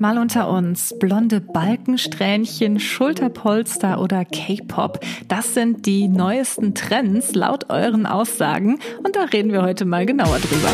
[0.00, 8.06] Mal unter uns, blonde Balkensträhnchen, Schulterpolster oder K-Pop, das sind die neuesten Trends laut euren
[8.06, 8.78] Aussagen.
[9.02, 10.70] Und da reden wir heute mal genauer drüber.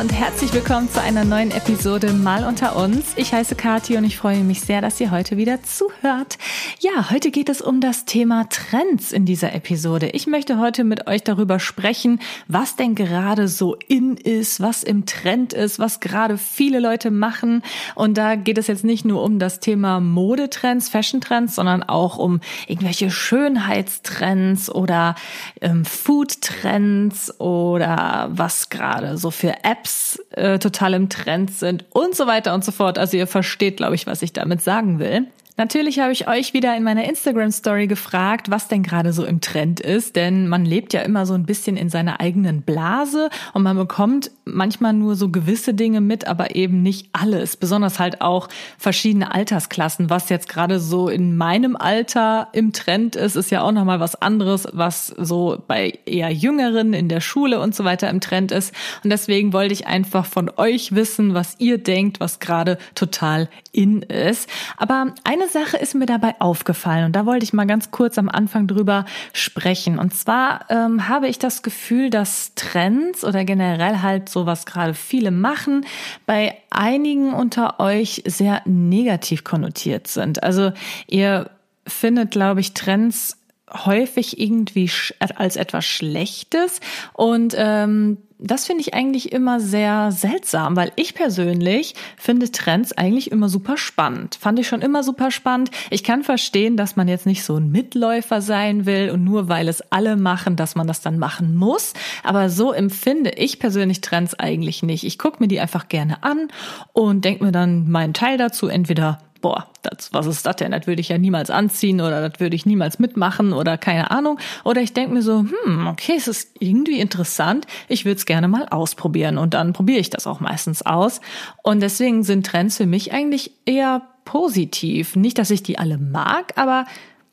[0.00, 3.12] Und herzlich willkommen zu einer neuen Episode Mal unter uns.
[3.14, 6.36] Ich heiße Kathi und ich freue mich sehr, dass ihr heute wieder zuhört.
[6.80, 10.08] Ja, heute geht es um das Thema Trends in dieser Episode.
[10.08, 12.18] Ich möchte heute mit euch darüber sprechen,
[12.48, 17.62] was denn gerade so in ist, was im Trend ist, was gerade viele Leute machen.
[17.94, 22.40] Und da geht es jetzt nicht nur um das Thema Modetrends, Fashion-Trends, sondern auch um
[22.66, 25.14] irgendwelche Schönheitstrends oder
[25.60, 32.16] ähm, Food-Trends oder was gerade so für für Apps äh, total im Trend sind und
[32.16, 32.98] so weiter und so fort.
[32.98, 35.26] Also ihr versteht, glaube ich, was ich damit sagen will.
[35.56, 39.40] Natürlich habe ich euch wieder in meiner Instagram Story gefragt, was denn gerade so im
[39.40, 43.62] Trend ist, denn man lebt ja immer so ein bisschen in seiner eigenen Blase und
[43.62, 48.48] man bekommt manchmal nur so gewisse Dinge mit, aber eben nicht alles, besonders halt auch
[48.78, 50.10] verschiedene Altersklassen.
[50.10, 54.00] Was jetzt gerade so in meinem Alter im Trend ist, ist ja auch noch mal
[54.00, 58.50] was anderes, was so bei eher jüngeren in der Schule und so weiter im Trend
[58.50, 58.74] ist
[59.04, 64.02] und deswegen wollte ich einfach von euch wissen, was ihr denkt, was gerade total in
[64.02, 64.48] ist.
[64.76, 68.18] Aber eine eine Sache ist mir dabei aufgefallen und da wollte ich mal ganz kurz
[68.18, 69.98] am Anfang drüber sprechen.
[69.98, 74.94] Und zwar ähm, habe ich das Gefühl, dass Trends oder generell halt so, was gerade
[74.94, 75.86] viele machen,
[76.26, 80.42] bei einigen unter euch sehr negativ konnotiert sind.
[80.42, 80.72] Also
[81.06, 81.50] ihr
[81.86, 83.36] findet, glaube ich, Trends
[83.70, 86.80] häufig irgendwie als etwas Schlechtes
[87.12, 93.32] und ähm, das finde ich eigentlich immer sehr seltsam, weil ich persönlich finde Trends eigentlich
[93.32, 94.36] immer super spannend.
[94.38, 95.70] Fand ich schon immer super spannend.
[95.90, 99.66] Ich kann verstehen, dass man jetzt nicht so ein Mitläufer sein will und nur weil
[99.68, 101.94] es alle machen, dass man das dann machen muss.
[102.22, 105.04] Aber so empfinde ich persönlich Trends eigentlich nicht.
[105.04, 106.48] Ich gucke mir die einfach gerne an
[106.92, 110.72] und denke mir dann meinen Teil dazu, entweder boah, das, was ist das denn?
[110.72, 114.38] Das würde ich ja niemals anziehen oder das würde ich niemals mitmachen oder keine Ahnung.
[114.64, 118.48] Oder ich denke mir so, hm, okay, es ist irgendwie interessant, ich würde es gerne
[118.48, 121.20] mal ausprobieren und dann probiere ich das auch meistens aus.
[121.62, 125.14] Und deswegen sind Trends für mich eigentlich eher positiv.
[125.14, 126.86] Nicht, dass ich die alle mag, aber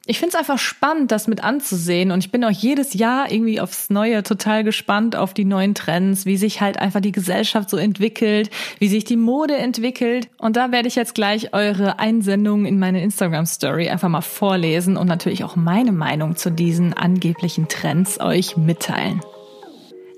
[0.08, 2.12] ich finde es einfach spannend, das mit anzusehen.
[2.12, 6.26] Und ich bin auch jedes Jahr irgendwie aufs Neue total gespannt auf die neuen Trends,
[6.26, 10.30] wie sich halt einfach die Gesellschaft so entwickelt, wie sich die Mode entwickelt.
[10.40, 14.98] Und da werde ich jetzt gleich eure Einsendungen in meine Instagram Story einfach mal vorlesen
[14.98, 19.22] und natürlich auch meine Meinung zu diesen angeblichen Trends euch mitteilen.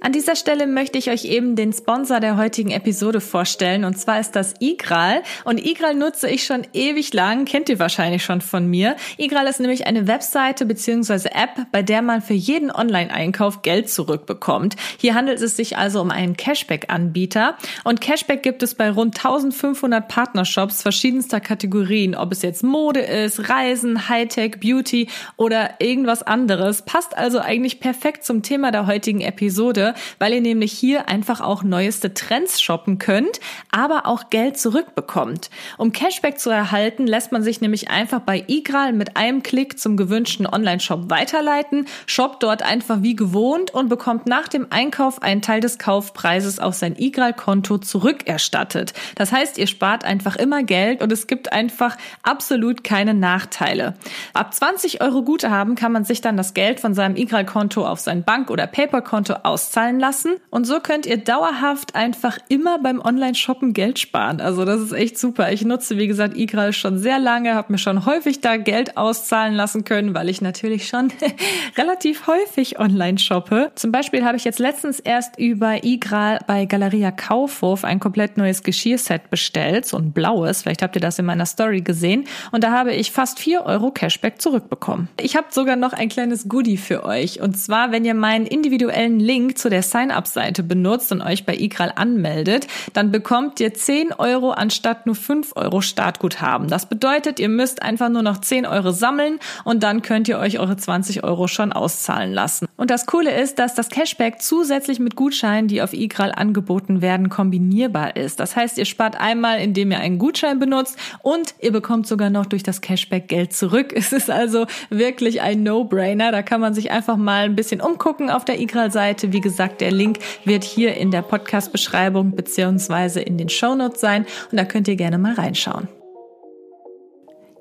[0.05, 4.19] An dieser Stelle möchte ich euch eben den Sponsor der heutigen Episode vorstellen und zwar
[4.19, 8.67] ist das Igral und Igral nutze ich schon ewig lang, kennt ihr wahrscheinlich schon von
[8.67, 8.97] mir.
[9.15, 11.29] Igral ist nämlich eine Webseite bzw.
[11.29, 14.75] App, bei der man für jeden Online-Einkauf Geld zurückbekommt.
[14.97, 20.09] Hier handelt es sich also um einen Cashback-Anbieter und Cashback gibt es bei rund 1500
[20.09, 26.81] Partnershops verschiedenster Kategorien, ob es jetzt Mode ist, Reisen, Hightech, Beauty oder irgendwas anderes.
[26.81, 31.63] Passt also eigentlich perfekt zum Thema der heutigen Episode weil ihr nämlich hier einfach auch
[31.63, 33.39] neueste Trends shoppen könnt,
[33.71, 35.49] aber auch Geld zurückbekommt.
[35.77, 39.97] Um Cashback zu erhalten, lässt man sich nämlich einfach bei iGral mit einem Klick zum
[39.97, 45.59] gewünschten Online-Shop weiterleiten, shoppt dort einfach wie gewohnt und bekommt nach dem Einkauf einen Teil
[45.59, 48.93] des Kaufpreises auf sein iGral-Konto zurückerstattet.
[49.15, 53.95] Das heißt, ihr spart einfach immer Geld und es gibt einfach absolut keine Nachteile.
[54.33, 58.23] Ab 20 Euro Guthaben kann man sich dann das Geld von seinem iGral-Konto auf sein
[58.23, 60.38] Bank- oder Paper-Konto auszahlen zahlen lassen.
[60.49, 64.39] Und so könnt ihr dauerhaft einfach immer beim Online-Shoppen Geld sparen.
[64.39, 65.51] Also das ist echt super.
[65.51, 69.53] Ich nutze, wie gesagt, iGral schon sehr lange, habe mir schon häufig da Geld auszahlen
[69.55, 71.11] lassen können, weil ich natürlich schon
[71.77, 73.71] relativ häufig online shoppe.
[73.75, 78.63] Zum Beispiel habe ich jetzt letztens erst über iGral bei Galeria Kaufhof ein komplett neues
[78.63, 80.61] Geschirrset bestellt, so ein blaues.
[80.61, 82.25] Vielleicht habt ihr das in meiner Story gesehen.
[82.51, 85.09] Und da habe ich fast vier Euro Cashback zurückbekommen.
[85.19, 87.41] Ich habe sogar noch ein kleines Goodie für euch.
[87.41, 91.91] Und zwar, wenn ihr meinen individuellen Link zu der Sign-up-Seite benutzt und euch bei iGral
[91.95, 96.67] anmeldet, dann bekommt ihr 10 Euro anstatt nur 5 Euro Startguthaben.
[96.69, 100.59] Das bedeutet, ihr müsst einfach nur noch 10 Euro sammeln und dann könnt ihr euch
[100.59, 102.67] eure 20 Euro schon auszahlen lassen.
[102.77, 107.29] Und das Coole ist, dass das Cashback zusätzlich mit Gutscheinen, die auf iGral angeboten werden,
[107.29, 108.39] kombinierbar ist.
[108.39, 112.45] Das heißt, ihr spart einmal, indem ihr einen Gutschein benutzt und ihr bekommt sogar noch
[112.45, 113.93] durch das Cashback Geld zurück.
[114.03, 116.33] Es ist also wirklich ein No-Brainer.
[116.33, 119.31] Da kann man sich einfach mal ein bisschen umgucken auf der iGral-Seite.
[119.31, 124.25] Wie gesagt, gesagt, der Link wird hier in der Podcast-Beschreibung beziehungsweise in den Shownotes sein
[124.51, 125.88] und da könnt ihr gerne mal reinschauen.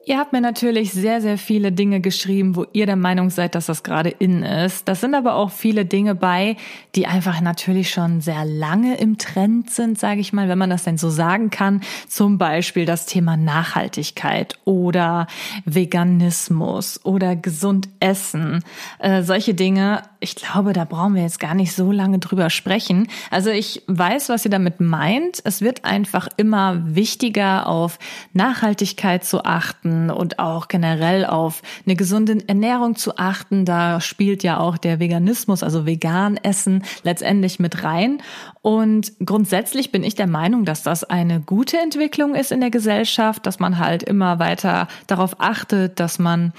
[0.05, 3.67] Ihr habt mir natürlich sehr, sehr viele Dinge geschrieben, wo ihr der Meinung seid, dass
[3.67, 4.89] das gerade in ist.
[4.89, 6.57] Das sind aber auch viele Dinge bei,
[6.97, 10.83] die einfach natürlich schon sehr lange im Trend sind, sage ich mal, wenn man das
[10.83, 11.83] denn so sagen kann.
[12.09, 15.29] Zum Beispiel das Thema Nachhaltigkeit oder
[15.67, 18.65] Veganismus oder gesund essen.
[18.99, 23.07] Äh, solche Dinge, ich glaube, da brauchen wir jetzt gar nicht so lange drüber sprechen.
[23.31, 25.41] Also ich weiß, was ihr damit meint.
[25.45, 28.01] Es wird einfach immer wichtiger, auf
[28.33, 33.65] Nachhaltigkeit zu achten achten und auch generell auf eine gesunde Ernährung zu achten.
[33.65, 38.23] Da spielt ja auch der Veganismus, also vegan essen, letztendlich mit rein.
[38.63, 43.45] Und grundsätzlich bin ich der Meinung, dass das eine gute Entwicklung ist in der Gesellschaft,
[43.45, 46.53] dass man halt immer weiter darauf achtet, dass man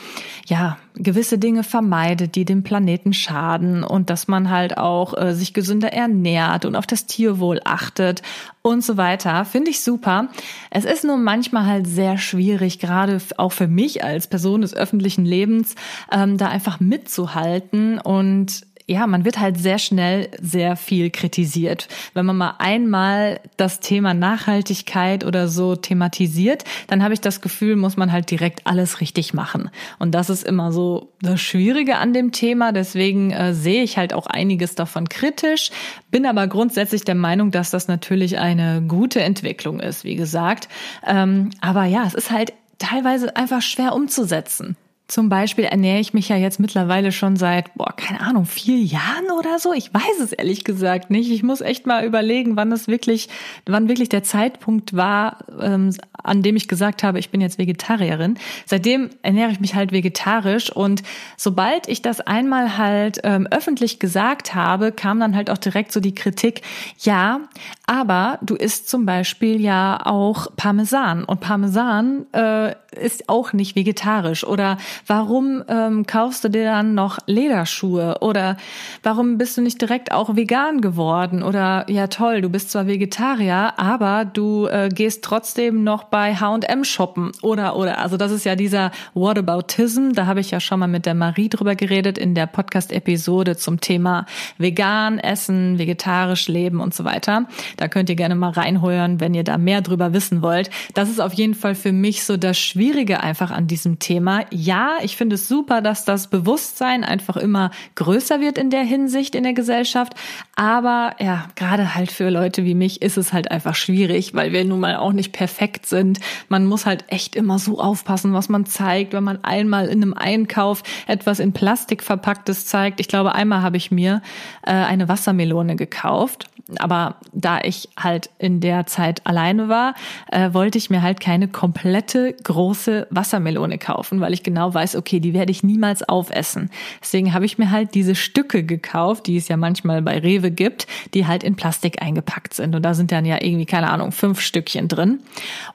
[0.45, 5.53] ja gewisse Dinge vermeidet, die dem Planeten schaden und dass man halt auch äh, sich
[5.53, 8.21] gesünder ernährt und auf das Tierwohl achtet
[8.61, 9.45] und so weiter.
[9.45, 10.27] Finde ich super.
[10.71, 15.25] Es ist nur manchmal halt sehr schwierig, gerade auch für mich als Person des öffentlichen
[15.25, 15.75] Lebens,
[16.11, 21.87] ähm, da einfach mitzuhalten und ja, man wird halt sehr schnell sehr viel kritisiert.
[22.13, 27.77] Wenn man mal einmal das Thema Nachhaltigkeit oder so thematisiert, dann habe ich das Gefühl,
[27.77, 29.69] muss man halt direkt alles richtig machen.
[29.99, 32.73] Und das ist immer so das Schwierige an dem Thema.
[32.73, 35.71] Deswegen äh, sehe ich halt auch einiges davon kritisch,
[36.11, 40.67] bin aber grundsätzlich der Meinung, dass das natürlich eine gute Entwicklung ist, wie gesagt.
[41.07, 44.75] Ähm, aber ja, es ist halt teilweise einfach schwer umzusetzen.
[45.13, 49.29] Zum Beispiel ernähre ich mich ja jetzt mittlerweile schon seit, boah, keine Ahnung, vier Jahren
[49.37, 49.71] oder so.
[49.71, 51.29] Ich weiß es ehrlich gesagt nicht.
[51.29, 53.29] Ich muss echt mal überlegen, wann es wirklich,
[53.67, 58.39] wann wirklich der Zeitpunkt war, ähm, an dem ich gesagt habe, ich bin jetzt Vegetarierin.
[58.65, 61.03] Seitdem ernähre ich mich halt vegetarisch und
[61.37, 65.99] sobald ich das einmal halt ähm, öffentlich gesagt habe, kam dann halt auch direkt so
[65.99, 66.63] die Kritik,
[66.97, 67.41] ja,
[67.85, 74.43] aber du isst zum Beispiel ja auch Parmesan und Parmesan äh, ist auch nicht vegetarisch
[74.43, 78.17] oder Warum ähm, kaufst du dir dann noch Lederschuhe?
[78.21, 78.57] Oder
[79.01, 81.43] warum bist du nicht direkt auch vegan geworden?
[81.43, 86.83] Oder ja toll, du bist zwar Vegetarier, aber du äh, gehst trotzdem noch bei H&M
[86.83, 87.31] shoppen.
[87.41, 90.13] Oder oder also das ist ja dieser Whataboutism.
[90.13, 93.79] Da habe ich ja schon mal mit der Marie drüber geredet in der Podcast-Episode zum
[93.81, 94.25] Thema
[94.57, 97.47] vegan essen, vegetarisch leben und so weiter.
[97.77, 100.69] Da könnt ihr gerne mal reinhören, wenn ihr da mehr drüber wissen wollt.
[100.93, 104.45] Das ist auf jeden Fall für mich so das Schwierige einfach an diesem Thema.
[104.51, 109.35] Ja, ich finde es super, dass das Bewusstsein einfach immer größer wird in der Hinsicht
[109.35, 110.13] in der Gesellschaft.
[110.55, 114.65] Aber ja, gerade halt für Leute wie mich ist es halt einfach schwierig, weil wir
[114.65, 116.19] nun mal auch nicht perfekt sind.
[116.49, 120.13] Man muss halt echt immer so aufpassen, was man zeigt, wenn man einmal in einem
[120.13, 122.99] Einkauf etwas in Plastik verpacktes zeigt.
[122.99, 124.21] Ich glaube, einmal habe ich mir
[124.63, 129.95] äh, eine Wassermelone gekauft aber da ich halt in der Zeit alleine war,
[130.31, 132.72] äh, wollte ich mir halt keine komplette große
[133.09, 136.69] Wassermelone kaufen, weil ich genau weiß, okay, die werde ich niemals aufessen.
[137.01, 140.87] Deswegen habe ich mir halt diese Stücke gekauft, die es ja manchmal bei Rewe gibt,
[141.13, 142.75] die halt in Plastik eingepackt sind.
[142.75, 145.19] Und da sind dann ja irgendwie, keine Ahnung, fünf Stückchen drin.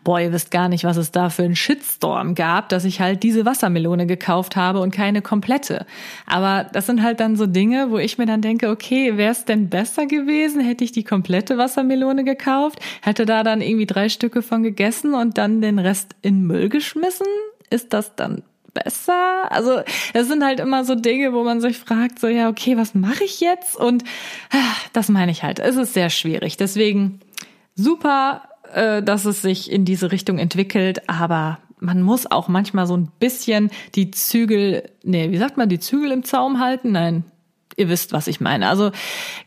[0.05, 3.23] Boah, ihr wisst gar nicht, was es da für einen Shitstorm gab, dass ich halt
[3.23, 5.87] diese Wassermelone gekauft habe und keine komplette.
[6.27, 9.45] Aber das sind halt dann so Dinge, wo ich mir dann denke, okay, wäre es
[9.45, 14.43] denn besser gewesen, hätte ich die komplette Wassermelone gekauft, hätte da dann irgendwie drei Stücke
[14.43, 16.88] von gegessen und dann den Rest in Müll geschmissen?
[17.71, 18.43] Ist das dann
[18.73, 19.51] besser?
[19.51, 19.83] Also,
[20.15, 23.25] das sind halt immer so Dinge, wo man sich fragt, so, ja, okay, was mache
[23.25, 23.77] ich jetzt?
[23.77, 24.05] Und
[24.51, 25.59] ah, das meine ich halt.
[25.59, 26.57] Es ist sehr schwierig.
[26.57, 27.21] Deswegen
[27.75, 32.97] super, äh, dass es sich in diese Richtung entwickelt, aber man muss auch manchmal so
[32.97, 36.93] ein bisschen die Zügel, nee, wie sagt man, die Zügel im Zaum halten?
[36.93, 37.25] Nein,
[37.79, 38.69] ihr wisst, was ich meine.
[38.69, 38.91] Also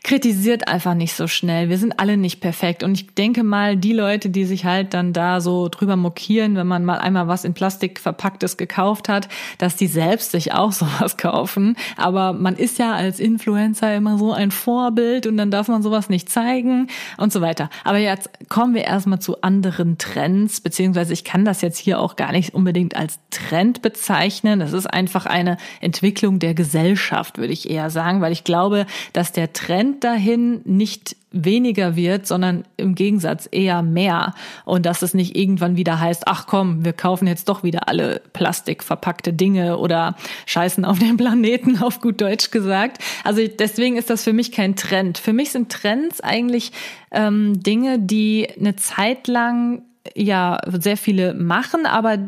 [0.02, 1.68] kritisiert einfach nicht so schnell.
[1.68, 2.82] Wir sind alle nicht perfekt.
[2.82, 6.66] Und ich denke mal, die Leute, die sich halt dann da so drüber mokieren, wenn
[6.66, 11.16] man mal einmal was in Plastik verpacktes gekauft hat, dass die selbst sich auch sowas
[11.16, 11.76] kaufen.
[11.96, 16.08] Aber man ist ja als Influencer immer so ein Vorbild und dann darf man sowas
[16.08, 17.68] nicht zeigen und so weiter.
[17.84, 22.16] Aber jetzt kommen wir erstmal zu anderen Trends, beziehungsweise ich kann das jetzt hier auch
[22.16, 24.60] gar nicht unbedingt als Trend bezeichnen.
[24.60, 29.32] Das ist einfach eine Entwicklung der Gesellschaft, würde ich eher sagen weil ich glaube, dass
[29.32, 34.34] der Trend dahin nicht weniger wird, sondern im Gegensatz eher mehr.
[34.64, 38.20] Und dass es nicht irgendwann wieder heißt, ach komm, wir kaufen jetzt doch wieder alle
[38.32, 40.14] plastikverpackte Dinge oder
[40.46, 43.02] scheißen auf den Planeten, auf gut Deutsch gesagt.
[43.24, 45.18] Also deswegen ist das für mich kein Trend.
[45.18, 46.72] Für mich sind Trends eigentlich
[47.10, 49.82] ähm, Dinge, die eine Zeit lang
[50.14, 52.18] ja sehr viele machen, aber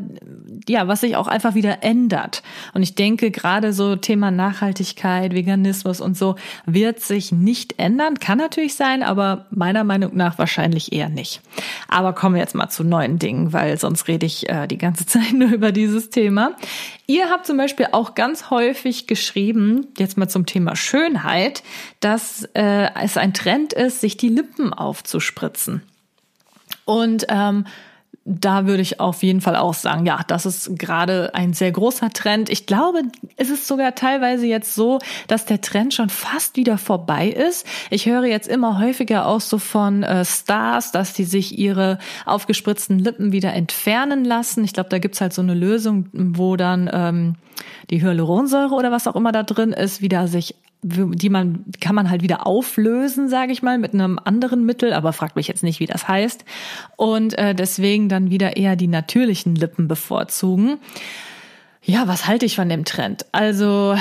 [0.68, 2.42] ja, was sich auch einfach wieder ändert.
[2.72, 8.18] Und ich denke, gerade so Thema Nachhaltigkeit, Veganismus und so wird sich nicht ändern.
[8.18, 11.42] Kann natürlich sein, aber meiner Meinung nach wahrscheinlich eher nicht.
[11.88, 15.04] Aber kommen wir jetzt mal zu neuen Dingen, weil sonst rede ich äh, die ganze
[15.06, 16.52] Zeit nur über dieses Thema.
[17.06, 21.62] Ihr habt zum Beispiel auch ganz häufig geschrieben, jetzt mal zum Thema Schönheit,
[22.00, 25.82] dass äh, es ein Trend ist, sich die Lippen aufzuspritzen.
[26.84, 27.64] Und ähm,
[28.26, 32.10] da würde ich auf jeden Fall auch sagen, ja, das ist gerade ein sehr großer
[32.10, 32.48] Trend.
[32.48, 33.02] Ich glaube,
[33.36, 34.98] es ist sogar teilweise jetzt so,
[35.28, 37.66] dass der Trend schon fast wieder vorbei ist.
[37.90, 42.98] Ich höre jetzt immer häufiger auch so von äh, Stars, dass die sich ihre aufgespritzten
[42.98, 44.64] Lippen wieder entfernen lassen.
[44.64, 47.34] Ich glaube, da gibt's halt so eine Lösung, wo dann ähm,
[47.90, 50.54] die Hyaluronsäure oder was auch immer da drin ist, wieder sich
[50.86, 55.14] die man kann man halt wieder auflösen, sage ich mal, mit einem anderen Mittel, aber
[55.14, 56.44] fragt mich jetzt nicht, wie das heißt.
[56.96, 60.78] Und äh, deswegen dann wieder eher die natürlichen Lippen bevorzugen.
[61.82, 63.24] Ja, was halte ich von dem Trend?
[63.32, 63.96] Also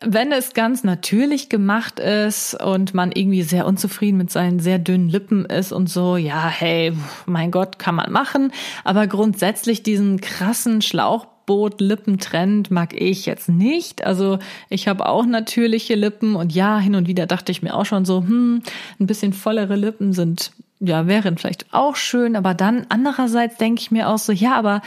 [0.00, 5.08] wenn es ganz natürlich gemacht ist und man irgendwie sehr unzufrieden mit seinen sehr dünnen
[5.08, 6.92] Lippen ist und so, ja, hey,
[7.26, 8.52] mein Gott, kann man machen.
[8.84, 14.04] Aber grundsätzlich diesen krassen Schlauch Boot-Lippentrend mag ich jetzt nicht.
[14.04, 14.38] Also
[14.68, 18.04] ich habe auch natürliche Lippen und ja, hin und wieder dachte ich mir auch schon
[18.04, 18.62] so, hm,
[19.00, 23.90] ein bisschen vollere Lippen sind, ja, wären vielleicht auch schön, aber dann andererseits denke ich
[23.90, 24.82] mir auch so, ja, aber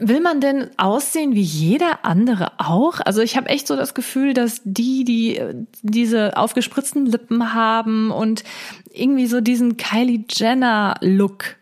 [0.00, 3.00] will man denn aussehen wie jeder andere auch?
[3.04, 5.42] Also ich habe echt so das Gefühl, dass die, die
[5.82, 8.44] diese aufgespritzten Lippen haben und
[8.94, 11.57] irgendwie so diesen Kylie Jenner Look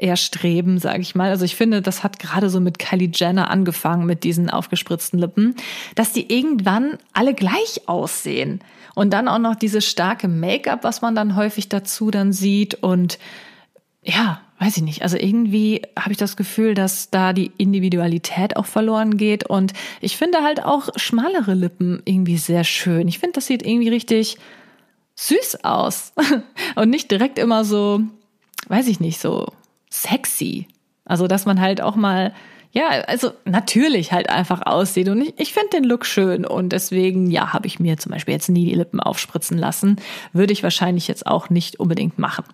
[0.00, 1.30] erstreben, sage ich mal.
[1.30, 5.54] Also ich finde, das hat gerade so mit Kylie Jenner angefangen mit diesen aufgespritzten Lippen,
[5.94, 8.60] dass die irgendwann alle gleich aussehen.
[8.94, 13.18] Und dann auch noch dieses starke Make-up, was man dann häufig dazu dann sieht und
[14.02, 15.02] ja, weiß ich nicht.
[15.02, 19.48] Also irgendwie habe ich das Gefühl, dass da die Individualität auch verloren geht.
[19.48, 23.08] Und ich finde halt auch schmalere Lippen irgendwie sehr schön.
[23.08, 24.38] Ich finde, das sieht irgendwie richtig
[25.16, 26.12] süß aus.
[26.76, 28.00] Und nicht direkt immer so,
[28.68, 29.52] weiß ich nicht, so
[29.90, 30.68] sexy.
[31.04, 32.32] Also, dass man halt auch mal,
[32.72, 35.08] ja, also natürlich halt einfach aussieht.
[35.08, 36.46] Und ich, ich finde den Look schön.
[36.46, 39.96] Und deswegen, ja, habe ich mir zum Beispiel jetzt nie die Lippen aufspritzen lassen.
[40.32, 42.44] Würde ich wahrscheinlich jetzt auch nicht unbedingt machen.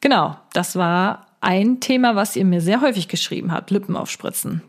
[0.00, 4.62] Genau, das war ein Thema, was ihr mir sehr häufig geschrieben habt, Lippen aufspritzen.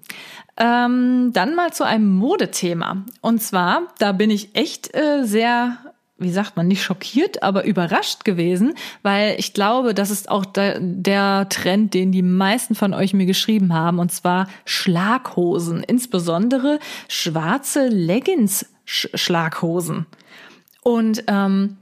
[0.58, 3.06] Ähm, dann mal zu einem Modethema.
[3.22, 5.78] Und zwar, da bin ich echt äh, sehr
[6.20, 10.80] wie sagt man, nicht schockiert, aber überrascht gewesen, weil ich glaube, das ist auch der,
[10.80, 17.88] der, Trend, den die meisten von euch mir geschrieben haben, und zwar Schlaghosen, insbesondere schwarze
[17.88, 20.06] Leggings-Schlaghosen.
[20.82, 21.78] Und ähm,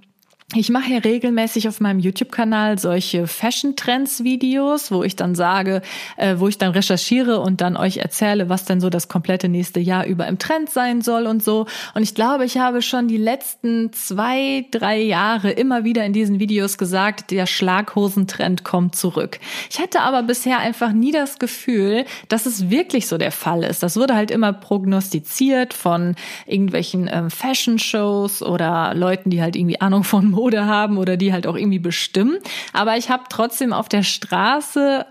[0.56, 5.82] ich mache ja regelmäßig auf meinem YouTube-Kanal solche Fashion-Trends-Videos, wo ich dann sage,
[6.16, 9.82] äh, wo ich dann recherchiere und dann euch erzähle, was denn so das komplette nächste
[9.82, 11.66] Jahr über im Trend sein soll und so.
[11.96, 16.40] Und ich glaube, ich habe schon die letzten zwei, drei Jahre immer wieder in diesen
[16.40, 19.42] Videos gesagt, der Schlaghosentrend kommt zurück.
[19.70, 23.84] Ich hatte aber bisher einfach nie das Gefühl, dass es wirklich so der Fall ist.
[23.84, 30.06] Das wurde halt immer prognostiziert von irgendwelchen ähm, Fashion-Shows oder Leuten, die halt irgendwie Ahnung
[30.06, 32.38] von Mode haben oder die halt auch irgendwie bestimmen.
[32.72, 35.06] Aber ich habe trotzdem auf der Straße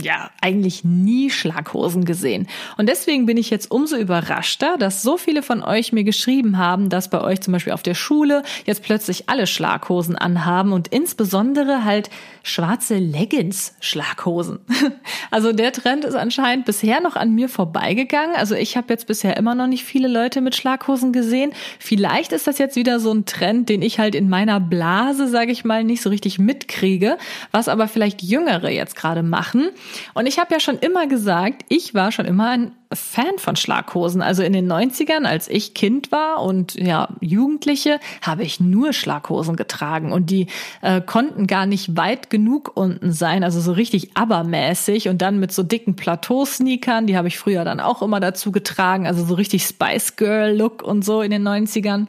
[0.00, 2.46] ja eigentlich nie Schlaghosen gesehen.
[2.76, 6.88] Und deswegen bin ich jetzt umso überraschter, dass so viele von euch mir geschrieben haben,
[6.90, 11.84] dass bei euch zum Beispiel auf der Schule jetzt plötzlich alle Schlaghosen anhaben und insbesondere
[11.84, 12.08] halt
[12.42, 14.60] schwarze Leggings-Schlaghosen.
[15.30, 18.36] Also der Trend ist anscheinend bisher noch an mir vorbeigegangen.
[18.36, 21.52] Also ich habe jetzt bisher immer noch nicht viele Leute mit Schlaghosen gesehen.
[21.78, 25.28] Vielleicht ist das jetzt wieder so ein Trend, den ich halt in meiner meiner Blase,
[25.28, 27.16] sage ich mal, nicht so richtig mitkriege,
[27.50, 29.70] was aber vielleicht Jüngere jetzt gerade machen.
[30.14, 34.20] Und ich habe ja schon immer gesagt, ich war schon immer ein Fan von Schlaghosen.
[34.20, 39.56] Also in den 90ern, als ich Kind war und ja, Jugendliche, habe ich nur Schlaghosen
[39.56, 40.48] getragen und die
[40.82, 45.52] äh, konnten gar nicht weit genug unten sein, also so richtig abermäßig und dann mit
[45.52, 49.64] so dicken Plateau-Sneakern, die habe ich früher dann auch immer dazu getragen, also so richtig
[49.64, 52.08] Spice Girl Look und so in den 90ern.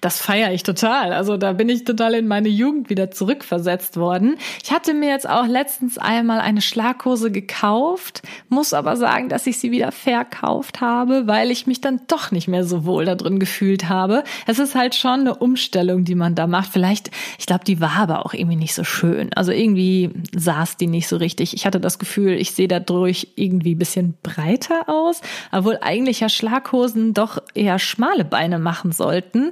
[0.00, 1.12] Das feiere ich total.
[1.12, 4.36] Also da bin ich total in meine Jugend wieder zurückversetzt worden.
[4.62, 9.58] Ich hatte mir jetzt auch letztens einmal eine Schlaghose gekauft, muss aber sagen, dass ich
[9.58, 13.38] sie wieder verkauft habe, weil ich mich dann doch nicht mehr so wohl da drin
[13.38, 14.24] gefühlt habe.
[14.46, 16.72] Es ist halt schon eine Umstellung, die man da macht.
[16.72, 19.30] Vielleicht, ich glaube, die war aber auch irgendwie nicht so schön.
[19.34, 21.54] Also irgendwie saß die nicht so richtig.
[21.54, 27.14] Ich hatte das Gefühl, ich sehe dadurch irgendwie bisschen breiter aus, obwohl eigentlich ja Schlaghosen
[27.14, 29.49] doch eher schmale Beine machen sollten.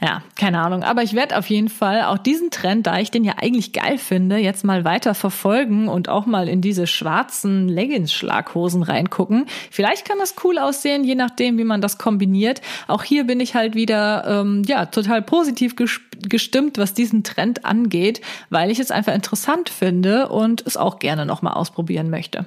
[0.00, 0.82] Ja, keine Ahnung.
[0.82, 3.98] Aber ich werde auf jeden Fall auch diesen Trend, da ich den ja eigentlich geil
[3.98, 9.46] finde, jetzt mal weiter verfolgen und auch mal in diese schwarzen Leggings-Schlaghosen reingucken.
[9.70, 12.60] Vielleicht kann das cool aussehen, je nachdem, wie man das kombiniert.
[12.88, 18.20] Auch hier bin ich halt wieder ähm, ja total positiv gestimmt, was diesen Trend angeht,
[18.50, 22.46] weil ich es einfach interessant finde und es auch gerne nochmal ausprobieren möchte.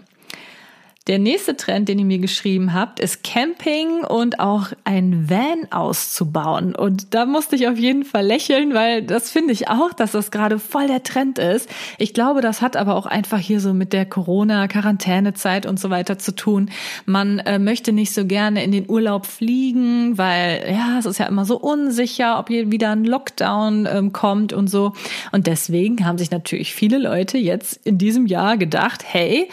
[1.10, 6.76] Der nächste Trend, den ihr mir geschrieben habt, ist Camping und auch ein Van auszubauen.
[6.76, 10.30] Und da musste ich auf jeden Fall lächeln, weil das finde ich auch, dass das
[10.30, 11.68] gerade voll der Trend ist.
[11.98, 16.20] Ich glaube, das hat aber auch einfach hier so mit der Corona-Quarantänezeit und so weiter
[16.20, 16.70] zu tun.
[17.08, 21.26] Man äh, möchte nicht so gerne in den Urlaub fliegen, weil ja, es ist ja
[21.26, 24.94] immer so unsicher, ob hier wieder ein Lockdown ähm, kommt und so.
[25.32, 29.50] Und deswegen haben sich natürlich viele Leute jetzt in diesem Jahr gedacht, hey,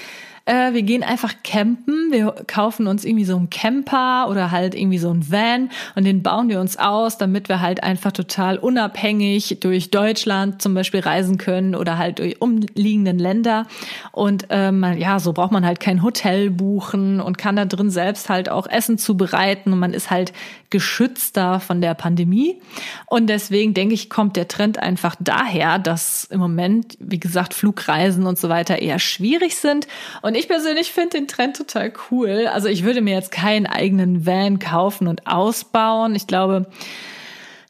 [0.46, 2.12] äh, wir gehen einfach campen.
[2.12, 6.22] Wir kaufen uns irgendwie so einen Camper oder halt irgendwie so einen Van und den
[6.22, 11.36] bauen wir uns aus, damit wir halt einfach total unabhängig durch Deutschland zum Beispiel reisen
[11.36, 13.66] können oder halt durch umliegenden Länder.
[14.12, 18.30] Und ähm, ja, so braucht man halt kein Hotel buchen und kann da drin selbst
[18.30, 20.32] halt auch Essen zubereiten und man ist halt
[20.76, 22.60] geschützter von der Pandemie.
[23.06, 28.26] Und deswegen denke ich, kommt der Trend einfach daher, dass im Moment, wie gesagt, Flugreisen
[28.26, 29.88] und so weiter eher schwierig sind.
[30.20, 32.46] Und ich persönlich finde den Trend total cool.
[32.52, 36.14] Also ich würde mir jetzt keinen eigenen Van kaufen und ausbauen.
[36.14, 36.66] Ich glaube,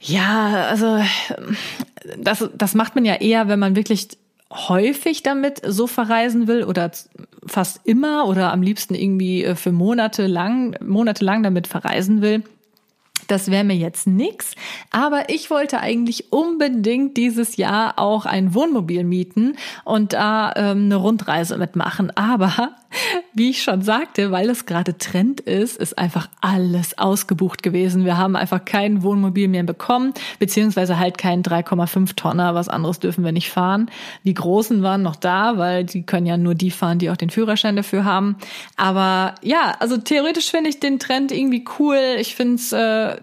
[0.00, 1.00] ja, also
[2.18, 4.08] das, das macht man ja eher, wenn man wirklich
[4.50, 6.90] häufig damit so verreisen will oder
[7.46, 12.42] fast immer oder am liebsten irgendwie äh, für Monate lang, monatelang damit verreisen will.
[13.26, 14.54] Das wäre mir jetzt nix,
[14.90, 20.96] aber ich wollte eigentlich unbedingt dieses Jahr auch ein Wohnmobil mieten und da ähm, eine
[20.96, 22.10] Rundreise mitmachen.
[22.16, 22.76] Aber
[23.34, 28.04] wie ich schon sagte, weil es gerade Trend ist, ist einfach alles ausgebucht gewesen.
[28.04, 32.54] Wir haben einfach kein Wohnmobil mehr bekommen, beziehungsweise halt keinen 3,5 Tonner.
[32.54, 33.90] Was anderes dürfen wir nicht fahren.
[34.24, 37.30] Die Großen waren noch da, weil die können ja nur die fahren, die auch den
[37.30, 38.36] Führerschein dafür haben.
[38.76, 42.16] Aber ja, also theoretisch finde ich den Trend irgendwie cool.
[42.18, 43.16] Ich finde es äh,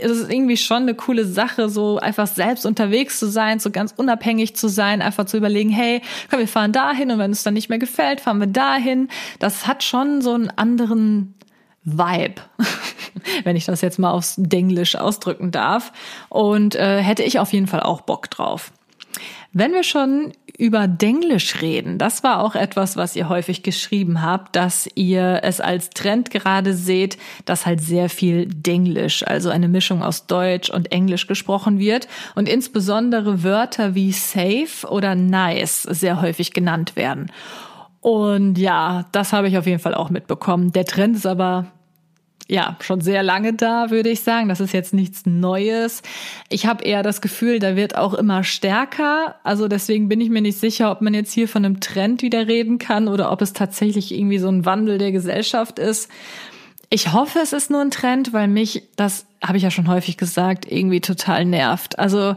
[0.00, 3.92] es ist irgendwie schon eine coole Sache, so einfach selbst unterwegs zu sein, so ganz
[3.96, 7.54] unabhängig zu sein, einfach zu überlegen, hey, komm, wir fahren dahin und wenn es dann
[7.54, 9.08] nicht mehr gefällt, fahren wir dahin.
[9.38, 11.34] Das hat schon so einen anderen
[11.84, 12.42] Vibe,
[13.44, 15.92] wenn ich das jetzt mal aufs Denglisch ausdrücken darf.
[16.28, 18.72] Und äh, hätte ich auf jeden Fall auch Bock drauf.
[19.52, 24.56] Wenn wir schon über Denglisch reden, das war auch etwas, was ihr häufig geschrieben habt,
[24.56, 30.02] dass ihr es als Trend gerade seht, dass halt sehr viel Denglisch, also eine Mischung
[30.02, 36.52] aus Deutsch und Englisch gesprochen wird und insbesondere Wörter wie safe oder nice sehr häufig
[36.52, 37.30] genannt werden.
[38.00, 40.72] Und ja, das habe ich auf jeden Fall auch mitbekommen.
[40.72, 41.66] Der Trend ist aber
[42.48, 44.48] ja schon sehr lange da, würde ich sagen.
[44.48, 46.02] Das ist jetzt nichts Neues.
[46.48, 49.36] Ich habe eher das Gefühl, da wird auch immer stärker.
[49.44, 52.48] Also deswegen bin ich mir nicht sicher, ob man jetzt hier von einem Trend wieder
[52.48, 56.10] reden kann oder ob es tatsächlich irgendwie so ein Wandel der Gesellschaft ist.
[56.90, 60.16] Ich hoffe, es ist nur ein Trend, weil mich, das habe ich ja schon häufig
[60.16, 61.98] gesagt, irgendwie total nervt.
[61.98, 62.34] Also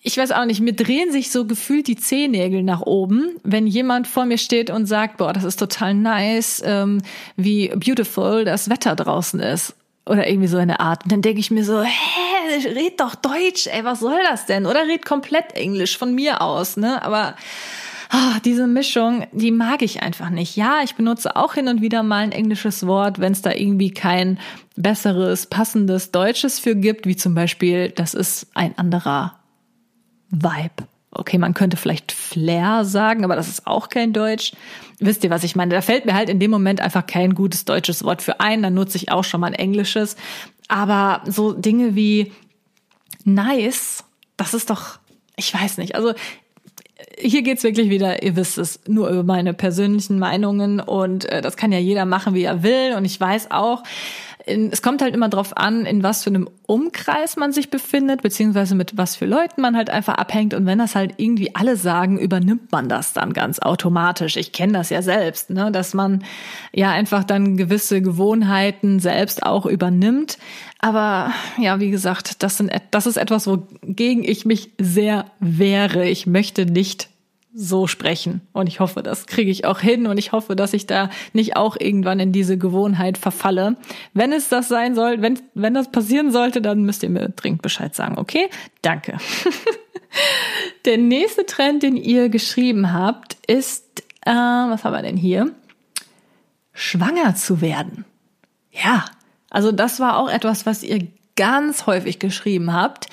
[0.00, 4.06] ich weiß auch nicht, mir drehen sich so gefühlt die Zehennägel nach oben, wenn jemand
[4.06, 7.02] vor mir steht und sagt, boah, das ist total nice, ähm,
[7.36, 9.74] wie beautiful das Wetter draußen ist.
[10.06, 11.04] Oder irgendwie so eine Art.
[11.04, 14.64] Und dann denke ich mir so, hä, red doch Deutsch, ey, was soll das denn?
[14.64, 17.02] Oder red komplett Englisch von mir aus, ne?
[17.02, 17.34] Aber
[18.14, 20.56] oh, diese Mischung, die mag ich einfach nicht.
[20.56, 23.90] Ja, ich benutze auch hin und wieder mal ein englisches Wort, wenn es da irgendwie
[23.90, 24.38] kein
[24.76, 29.37] besseres, passendes Deutsches für gibt, wie zum Beispiel, das ist ein anderer
[30.30, 30.86] Vibe.
[31.10, 34.52] Okay, man könnte vielleicht Flair sagen, aber das ist auch kein Deutsch.
[35.00, 35.74] Wisst ihr, was ich meine?
[35.74, 38.74] Da fällt mir halt in dem Moment einfach kein gutes deutsches Wort für ein, dann
[38.74, 40.16] nutze ich auch schon mal ein englisches.
[40.68, 42.32] Aber so Dinge wie
[43.24, 44.04] nice,
[44.36, 44.98] das ist doch,
[45.36, 45.94] ich weiß nicht.
[45.94, 46.12] Also
[47.16, 51.56] hier geht's wirklich wieder, ihr wisst es, nur über meine persönlichen Meinungen und äh, das
[51.56, 52.94] kann ja jeder machen, wie er will.
[52.96, 53.82] Und ich weiß auch,
[54.48, 58.22] in, es kommt halt immer drauf an, in was für einem Umkreis man sich befindet,
[58.22, 60.54] beziehungsweise mit was für Leuten man halt einfach abhängt.
[60.54, 64.36] Und wenn das halt irgendwie alle sagen, übernimmt man das dann ganz automatisch.
[64.36, 66.24] Ich kenne das ja selbst, ne, dass man
[66.72, 70.38] ja einfach dann gewisse Gewohnheiten selbst auch übernimmt.
[70.78, 76.08] Aber ja, wie gesagt, das, sind, das ist etwas, wogegen ich mich sehr wehre.
[76.08, 77.08] Ich möchte nicht
[77.60, 78.40] so sprechen.
[78.52, 81.56] Und ich hoffe, das kriege ich auch hin und ich hoffe, dass ich da nicht
[81.56, 83.76] auch irgendwann in diese Gewohnheit verfalle.
[84.14, 87.62] Wenn es das sein soll, wenn, wenn das passieren sollte, dann müsst ihr mir dringend
[87.62, 88.16] Bescheid sagen.
[88.16, 88.48] Okay?
[88.80, 89.18] Danke.
[90.84, 95.50] Der nächste Trend, den ihr geschrieben habt, ist, äh, was haben wir denn hier?
[96.72, 98.04] Schwanger zu werden.
[98.70, 99.04] Ja,
[99.50, 103.08] also das war auch etwas, was ihr ganz häufig geschrieben habt.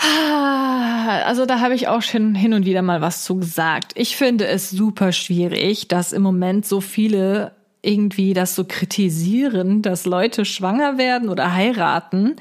[0.00, 3.92] Also da habe ich auch schon hin und wieder mal was zu gesagt.
[3.96, 10.04] Ich finde es super schwierig, dass im Moment so viele irgendwie das so kritisieren, dass
[10.04, 12.36] Leute schwanger werden oder heiraten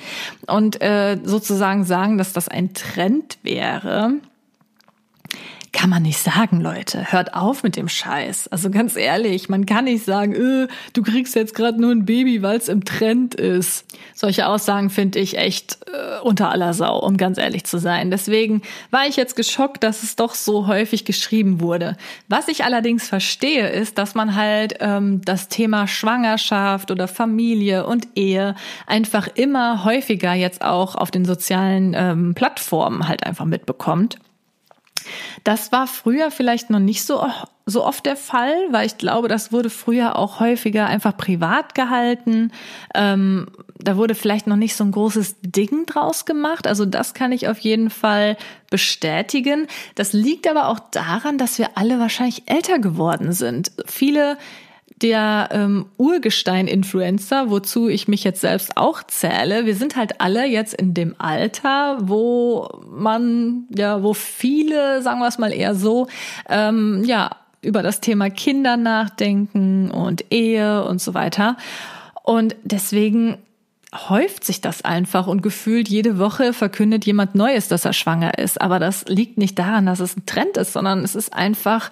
[0.47, 4.13] und äh, sozusagen sagen, dass das ein Trend wäre.
[5.79, 7.09] Kann man nicht sagen, Leute.
[7.13, 8.49] Hört auf mit dem Scheiß.
[8.49, 12.41] Also ganz ehrlich, man kann nicht sagen, öh, du kriegst jetzt gerade nur ein Baby,
[12.41, 13.85] weil es im Trend ist.
[14.13, 18.11] Solche Aussagen finde ich echt äh, unter aller Sau, um ganz ehrlich zu sein.
[18.11, 18.61] Deswegen
[18.91, 21.95] war ich jetzt geschockt, dass es doch so häufig geschrieben wurde.
[22.27, 28.05] Was ich allerdings verstehe, ist, dass man halt ähm, das Thema Schwangerschaft oder Familie und
[28.15, 34.17] Ehe einfach immer häufiger jetzt auch auf den sozialen ähm, Plattformen halt einfach mitbekommt.
[35.43, 37.25] Das war früher vielleicht noch nicht so,
[37.65, 42.51] so oft der Fall, weil ich glaube, das wurde früher auch häufiger einfach privat gehalten.
[42.95, 46.67] Ähm, da wurde vielleicht noch nicht so ein großes Ding draus gemacht.
[46.67, 48.37] Also das kann ich auf jeden Fall
[48.69, 49.67] bestätigen.
[49.95, 53.71] Das liegt aber auch daran, dass wir alle wahrscheinlich älter geworden sind.
[53.85, 54.37] Viele
[55.01, 60.73] der ähm, Urgestein-Influencer, wozu ich mich jetzt selbst auch zähle, wir sind halt alle jetzt
[60.73, 66.07] in dem Alter, wo man, ja, wo viele, sagen wir es mal eher so,
[66.49, 67.31] ähm, ja,
[67.61, 71.57] über das Thema Kinder nachdenken und Ehe und so weiter.
[72.23, 73.37] Und deswegen
[73.93, 78.61] häuft sich das einfach und gefühlt jede Woche verkündet jemand Neues, dass er schwanger ist.
[78.61, 81.89] Aber das liegt nicht daran, dass es ein Trend ist, sondern es ist einfach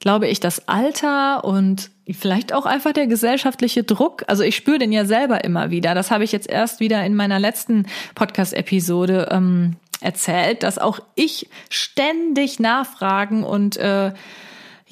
[0.00, 4.24] glaube ich, das Alter und vielleicht auch einfach der gesellschaftliche Druck.
[4.26, 5.94] Also ich spüre den ja selber immer wieder.
[5.94, 11.48] Das habe ich jetzt erst wieder in meiner letzten Podcast-Episode ähm, erzählt, dass auch ich
[11.68, 14.12] ständig nachfragen und äh,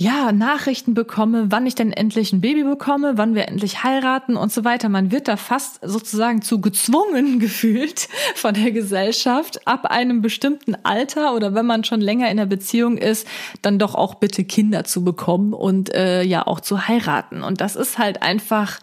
[0.01, 4.53] ja, Nachrichten bekomme, wann ich denn endlich ein Baby bekomme, wann wir endlich heiraten und
[4.53, 4.89] so weiter.
[4.89, 11.35] Man wird da fast sozusagen zu gezwungen gefühlt von der Gesellschaft, ab einem bestimmten Alter
[11.35, 13.27] oder wenn man schon länger in der Beziehung ist,
[13.61, 17.43] dann doch auch bitte Kinder zu bekommen und äh, ja auch zu heiraten.
[17.43, 18.79] Und das ist halt einfach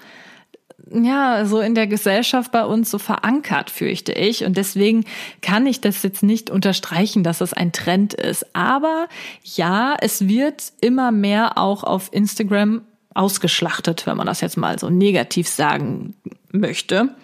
[0.91, 4.43] ja, so in der Gesellschaft bei uns so verankert, fürchte ich.
[4.45, 5.05] Und deswegen
[5.41, 8.55] kann ich das jetzt nicht unterstreichen, dass es ein Trend ist.
[8.55, 9.07] Aber
[9.43, 12.81] ja, es wird immer mehr auch auf Instagram
[13.13, 16.15] ausgeschlachtet, wenn man das jetzt mal so negativ sagen
[16.51, 17.15] möchte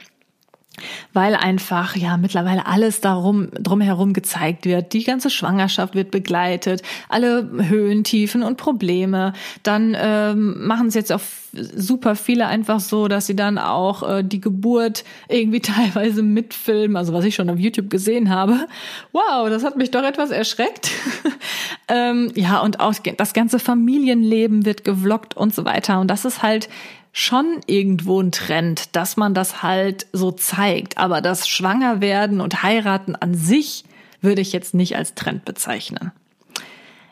[1.13, 4.93] weil einfach ja mittlerweile alles darum drumherum gezeigt wird.
[4.93, 9.33] Die ganze Schwangerschaft wird begleitet, alle Höhen, Tiefen und Probleme.
[9.63, 11.21] Dann ähm, machen es jetzt auch
[11.53, 17.13] super viele einfach so, dass sie dann auch äh, die Geburt irgendwie teilweise mitfilmen, also
[17.13, 18.67] was ich schon auf YouTube gesehen habe.
[19.11, 20.91] Wow, das hat mich doch etwas erschreckt.
[21.87, 25.99] ähm, ja, und auch das ganze Familienleben wird gevloggt und so weiter.
[25.99, 26.69] Und das ist halt
[27.11, 30.97] schon irgendwo ein Trend, dass man das halt so zeigt.
[30.97, 33.83] Aber das Schwangerwerden und Heiraten an sich
[34.21, 36.11] würde ich jetzt nicht als Trend bezeichnen.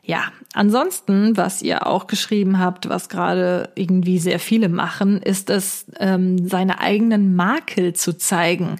[0.03, 5.85] Ja, ansonsten, was ihr auch geschrieben habt, was gerade irgendwie sehr viele machen, ist es,
[5.99, 8.79] ähm, seine eigenen Makel zu zeigen.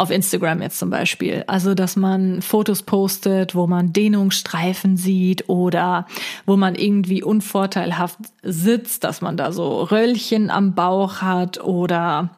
[0.00, 1.44] Auf Instagram jetzt zum Beispiel.
[1.46, 6.06] Also, dass man Fotos postet, wo man Dehnungsstreifen sieht oder
[6.46, 12.30] wo man irgendwie unvorteilhaft sitzt, dass man da so Röllchen am Bauch hat oder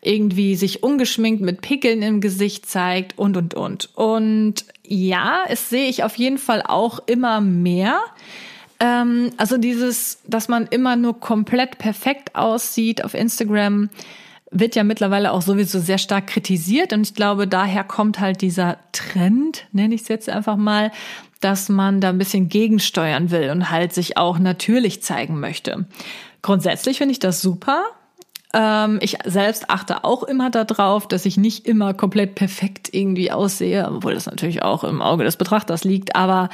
[0.00, 3.90] irgendwie sich ungeschminkt mit Pickeln im Gesicht zeigt und, und, und.
[3.94, 8.00] Und ja, es sehe ich auf jeden Fall auch immer mehr.
[8.80, 13.90] Ähm, also dieses, dass man immer nur komplett perfekt aussieht auf Instagram,
[14.54, 16.92] wird ja mittlerweile auch sowieso sehr stark kritisiert.
[16.92, 20.92] Und ich glaube, daher kommt halt dieser Trend, nenne ich es jetzt einfach mal,
[21.40, 25.86] dass man da ein bisschen gegensteuern will und halt sich auch natürlich zeigen möchte.
[26.40, 27.84] Grundsätzlich finde ich das super.
[28.54, 33.90] Ähm, ich selbst achte auch immer darauf, dass ich nicht immer komplett perfekt irgendwie aussehe,
[33.90, 36.48] obwohl das natürlich auch im Auge des Betrachters liegt, aber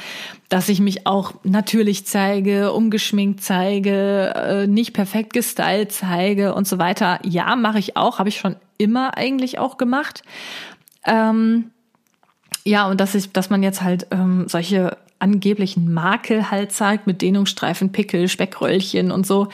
[0.49, 6.79] dass ich mich auch natürlich zeige, umgeschminkt zeige, äh, nicht perfekt gestylt zeige und so
[6.79, 7.19] weiter.
[7.23, 10.23] Ja, mache ich auch, habe ich schon immer eigentlich auch gemacht.
[11.05, 11.69] Ähm,
[12.63, 17.21] ja, und dass ich, dass man jetzt halt ähm, solche angeblichen Makel halt zeigt mit
[17.21, 19.49] Dehnungsstreifen, Pickel, Speckröllchen und so,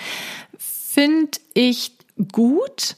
[0.58, 1.97] finde ich
[2.32, 2.98] gut.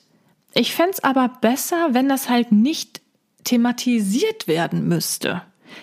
[0.54, 3.02] Ich fände es aber besser, wenn das halt nicht
[3.44, 5.42] thematisiert werden müsste.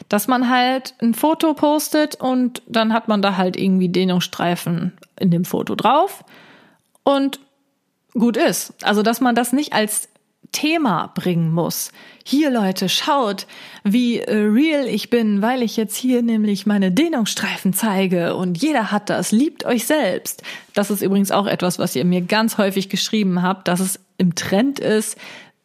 [0.08, 5.30] Dass man halt ein Foto postet und dann hat man da halt irgendwie Dehnungsstreifen in
[5.30, 6.24] dem Foto drauf
[7.04, 7.40] und
[8.12, 8.74] gut ist.
[8.82, 10.08] Also, dass man das nicht als
[10.52, 11.92] Thema bringen muss.
[12.24, 13.46] Hier Leute, schaut,
[13.84, 18.90] wie äh, real ich bin, weil ich jetzt hier nämlich meine Dehnungsstreifen zeige und jeder
[18.90, 20.42] hat das, liebt euch selbst.
[20.74, 24.34] Das ist übrigens auch etwas, was ihr mir ganz häufig geschrieben habt, dass es im
[24.34, 25.16] Trend ist,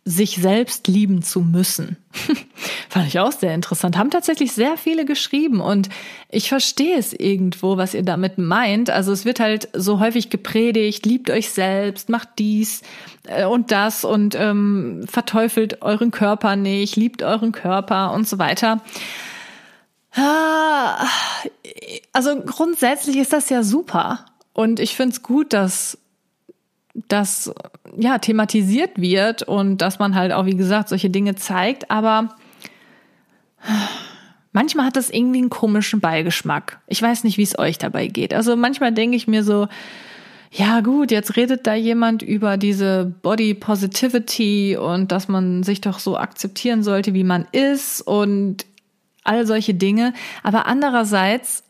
[0.04, 1.98] sich selbst lieben zu müssen.
[2.90, 3.98] Fand ich auch sehr interessant.
[3.98, 5.90] Haben tatsächlich sehr viele geschrieben und
[6.30, 8.90] ich verstehe es irgendwo, was ihr damit meint.
[8.90, 12.82] Also es wird halt so häufig gepredigt, liebt euch selbst, macht dies
[13.28, 18.82] äh, und das und ähm, verteufelt euren Körper nicht, liebt euren Körper und so weiter.
[20.16, 21.06] Ah,
[22.12, 24.26] also grundsätzlich ist das ja super.
[24.54, 25.98] Und ich finde es gut, dass
[26.94, 27.54] das
[27.98, 32.36] ja thematisiert wird und dass man halt auch, wie gesagt, solche Dinge zeigt, aber
[34.52, 36.80] manchmal hat das irgendwie einen komischen Beigeschmack.
[36.88, 38.34] Ich weiß nicht, wie es euch dabei geht.
[38.34, 39.68] Also manchmal denke ich mir so,
[40.52, 46.00] ja gut, jetzt redet da jemand über diese Body Positivity und dass man sich doch
[46.00, 48.66] so akzeptieren sollte, wie man ist und
[49.24, 50.14] all solche Dinge.
[50.44, 51.64] Aber andererseits,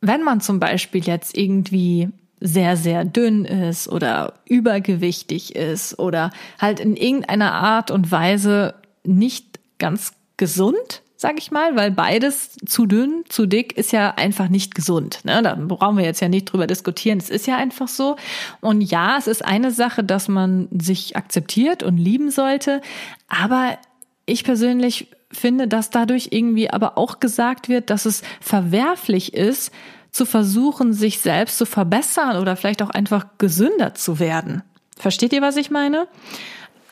[0.00, 2.08] wenn man zum Beispiel jetzt irgendwie
[2.40, 9.58] sehr, sehr dünn ist oder übergewichtig ist oder halt in irgendeiner Art und Weise nicht
[9.78, 14.74] ganz gesund, sag ich mal, weil beides zu dünn, zu dick ist ja einfach nicht
[14.74, 15.20] gesund.
[15.24, 15.42] Ne?
[15.42, 17.18] Da brauchen wir jetzt ja nicht drüber diskutieren.
[17.18, 18.16] Es ist ja einfach so.
[18.60, 22.82] Und ja, es ist eine Sache, dass man sich akzeptiert und lieben sollte.
[23.28, 23.78] Aber
[24.26, 29.72] ich persönlich finde, dass dadurch irgendwie aber auch gesagt wird, dass es verwerflich ist,
[30.14, 34.62] zu versuchen, sich selbst zu verbessern oder vielleicht auch einfach gesünder zu werden.
[34.96, 36.06] Versteht ihr, was ich meine?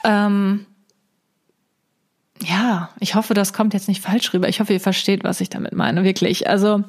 [0.03, 0.67] Ähm,
[2.43, 4.49] ja, ich hoffe, das kommt jetzt nicht falsch rüber.
[4.49, 6.49] Ich hoffe, ihr versteht, was ich damit meine, wirklich.
[6.49, 6.83] Also,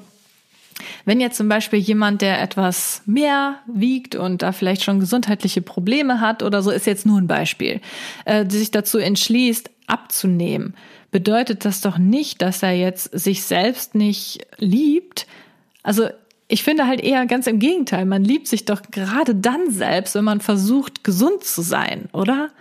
[1.05, 6.19] wenn jetzt zum Beispiel jemand, der etwas mehr wiegt und da vielleicht schon gesundheitliche Probleme
[6.19, 7.79] hat oder so, ist jetzt nur ein Beispiel,
[8.25, 10.73] äh, sich dazu entschließt, abzunehmen,
[11.11, 15.27] bedeutet das doch nicht, dass er jetzt sich selbst nicht liebt.
[15.83, 16.07] Also
[16.53, 18.05] ich finde halt eher ganz im Gegenteil.
[18.05, 22.51] Man liebt sich doch gerade dann selbst, wenn man versucht, gesund zu sein, oder?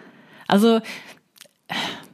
[0.49, 0.81] Also,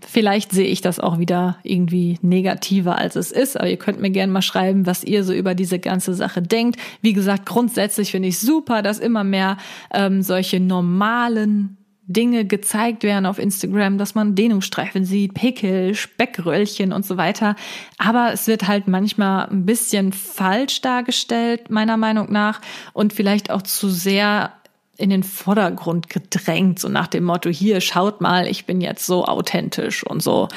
[0.04, 3.56] vielleicht sehe ich das auch wieder irgendwie negativer, als es ist.
[3.56, 6.80] Aber ihr könnt mir gerne mal schreiben, was ihr so über diese ganze Sache denkt.
[7.00, 9.56] Wie gesagt, grundsätzlich finde ich super, dass immer mehr
[9.94, 11.76] ähm, solche normalen
[12.08, 17.54] Dinge gezeigt werden auf Instagram, dass man Dehnungsstreifen sieht, Pickel, Speckröllchen und so weiter.
[17.98, 22.60] Aber es wird halt manchmal ein bisschen falsch dargestellt, meiner Meinung nach,
[22.94, 24.54] und vielleicht auch zu sehr
[24.96, 29.26] in den Vordergrund gedrängt, so nach dem Motto, hier, schaut mal, ich bin jetzt so
[29.26, 30.48] authentisch und so.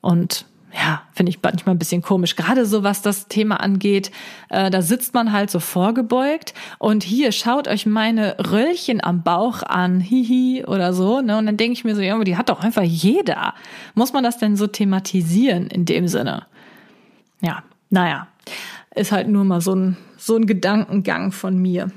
[0.00, 0.44] Und
[0.74, 2.36] ja, finde ich manchmal ein bisschen komisch.
[2.36, 4.10] Gerade so, was das Thema angeht,
[4.50, 9.62] äh, da sitzt man halt so vorgebeugt und hier schaut euch meine Röllchen am Bauch
[9.62, 11.20] an, hihi oder so.
[11.20, 11.38] Ne?
[11.38, 13.54] Und dann denke ich mir so, ja, die hat doch einfach jeder.
[13.94, 16.46] Muss man das denn so thematisieren in dem Sinne?
[17.40, 18.28] Ja, naja,
[18.94, 21.90] ist halt nur mal so ein, so ein Gedankengang von mir.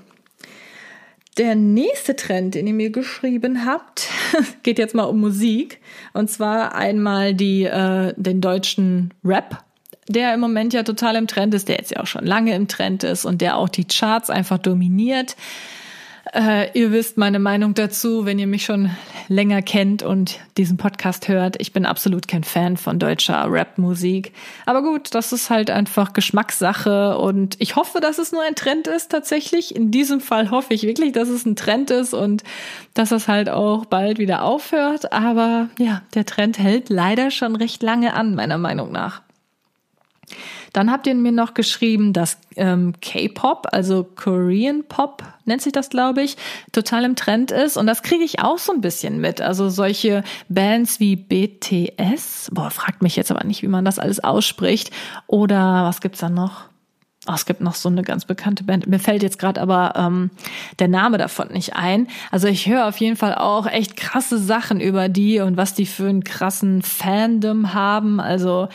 [1.37, 4.09] Der nächste Trend, den ihr mir geschrieben habt,
[4.63, 5.79] geht jetzt mal um Musik.
[6.13, 9.63] Und zwar einmal die, äh, den deutschen Rap,
[10.09, 12.67] der im Moment ja total im Trend ist, der jetzt ja auch schon lange im
[12.67, 15.37] Trend ist und der auch die Charts einfach dominiert.
[16.33, 18.91] Äh, ihr wisst meine Meinung dazu, wenn ihr mich schon
[19.27, 21.59] länger kennt und diesen Podcast hört.
[21.59, 24.33] Ich bin absolut kein Fan von deutscher Rap-Musik.
[24.65, 28.87] Aber gut, das ist halt einfach Geschmackssache und ich hoffe, dass es nur ein Trend
[28.87, 29.75] ist tatsächlich.
[29.75, 32.43] In diesem Fall hoffe ich wirklich, dass es ein Trend ist und
[32.93, 35.11] dass es halt auch bald wieder aufhört.
[35.11, 39.21] Aber ja, der Trend hält leider schon recht lange an, meiner Meinung nach.
[40.73, 45.89] Dann habt ihr mir noch geschrieben, dass ähm, K-Pop, also Korean Pop nennt sich das,
[45.89, 46.37] glaube ich,
[46.71, 47.77] total im Trend ist.
[47.77, 49.41] Und das kriege ich auch so ein bisschen mit.
[49.41, 54.23] Also solche Bands wie BTS, boah, fragt mich jetzt aber nicht, wie man das alles
[54.23, 54.91] ausspricht.
[55.27, 56.71] Oder was gibt's da noch?
[57.27, 58.87] Oh, es gibt noch so eine ganz bekannte Band.
[58.87, 60.31] Mir fällt jetzt gerade aber ähm,
[60.79, 62.07] der Name davon nicht ein.
[62.31, 65.85] Also ich höre auf jeden Fall auch echt krasse Sachen über die und was die
[65.85, 68.19] für einen krassen Fandom haben.
[68.19, 68.69] Also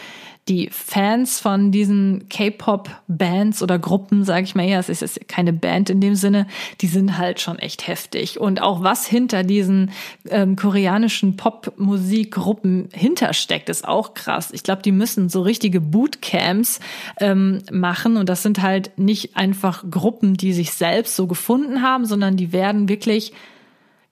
[0.49, 5.91] die Fans von diesen K-Pop-Bands oder Gruppen, sage ich mal eher, es ist keine Band
[5.91, 6.47] in dem Sinne,
[6.81, 8.39] die sind halt schon echt heftig.
[8.39, 9.91] Und auch was hinter diesen
[10.29, 14.51] ähm, koreanischen Pop-Musikgruppen hintersteckt, ist auch krass.
[14.53, 16.79] Ich glaube, die müssen so richtige Bootcamps
[17.21, 22.07] ähm, machen und das sind halt nicht einfach Gruppen, die sich selbst so gefunden haben,
[22.07, 23.33] sondern die werden wirklich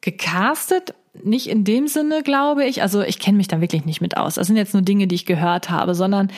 [0.00, 2.82] gecastet nicht in dem Sinne, glaube ich.
[2.82, 4.34] Also ich kenne mich da wirklich nicht mit aus.
[4.34, 6.30] Das sind jetzt nur Dinge, die ich gehört habe, sondern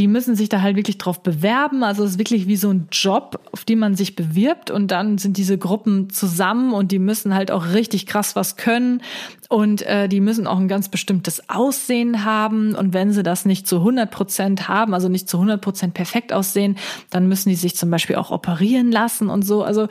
[0.00, 1.84] die müssen sich da halt wirklich drauf bewerben.
[1.84, 5.18] Also es ist wirklich wie so ein Job, auf den man sich bewirbt und dann
[5.18, 9.02] sind diese Gruppen zusammen und die müssen halt auch richtig krass was können
[9.50, 13.66] und äh, die müssen auch ein ganz bestimmtes Aussehen haben und wenn sie das nicht
[13.66, 16.76] zu 100 Prozent haben, also nicht zu 100 Prozent perfekt aussehen,
[17.10, 19.64] dann müssen die sich zum Beispiel auch operieren lassen und so.
[19.64, 19.88] Also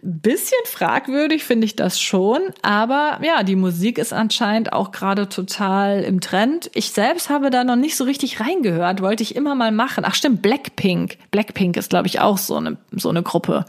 [0.00, 6.02] bisschen fragwürdig finde ich das schon, aber ja, die Musik ist anscheinend auch gerade total
[6.02, 6.70] im Trend.
[6.72, 10.04] Ich selbst habe da noch nicht so richtig reingehört, wollte ich immer mal machen.
[10.06, 11.18] Ach stimmt, Blackpink.
[11.30, 13.64] Blackpink ist glaube ich auch so eine so eine Gruppe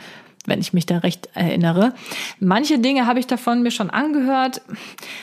[0.45, 1.93] wenn ich mich da recht erinnere.
[2.39, 4.61] Manche Dinge habe ich davon mir schon angehört,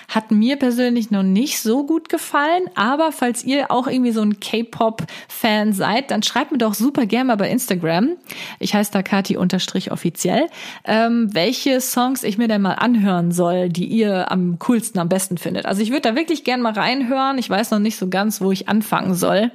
[0.08, 4.40] hat mir persönlich noch nicht so gut gefallen, aber falls ihr auch irgendwie so ein
[4.40, 8.16] K-Pop-Fan seid, dann schreibt mir doch super gerne mal bei Instagram,
[8.58, 10.46] ich heiße da Kati-offiziell,
[10.84, 15.38] ähm, welche Songs ich mir denn mal anhören soll, die ihr am coolsten, am besten
[15.38, 15.66] findet.
[15.66, 18.52] Also ich würde da wirklich gerne mal reinhören, ich weiß noch nicht so ganz, wo
[18.52, 19.50] ich anfangen soll.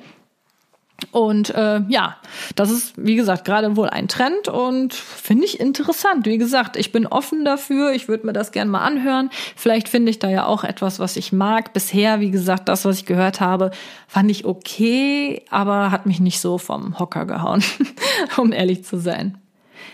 [1.12, 2.18] Und äh, ja,
[2.56, 6.26] das ist, wie gesagt, gerade wohl ein Trend und finde ich interessant.
[6.26, 9.30] Wie gesagt, ich bin offen dafür, ich würde mir das gerne mal anhören.
[9.56, 11.74] Vielleicht finde ich da ja auch etwas, was ich mag.
[11.74, 13.72] Bisher, wie gesagt, das, was ich gehört habe,
[14.08, 17.64] fand ich okay, aber hat mich nicht so vom Hocker gehauen,
[18.38, 19.38] um ehrlich zu sein.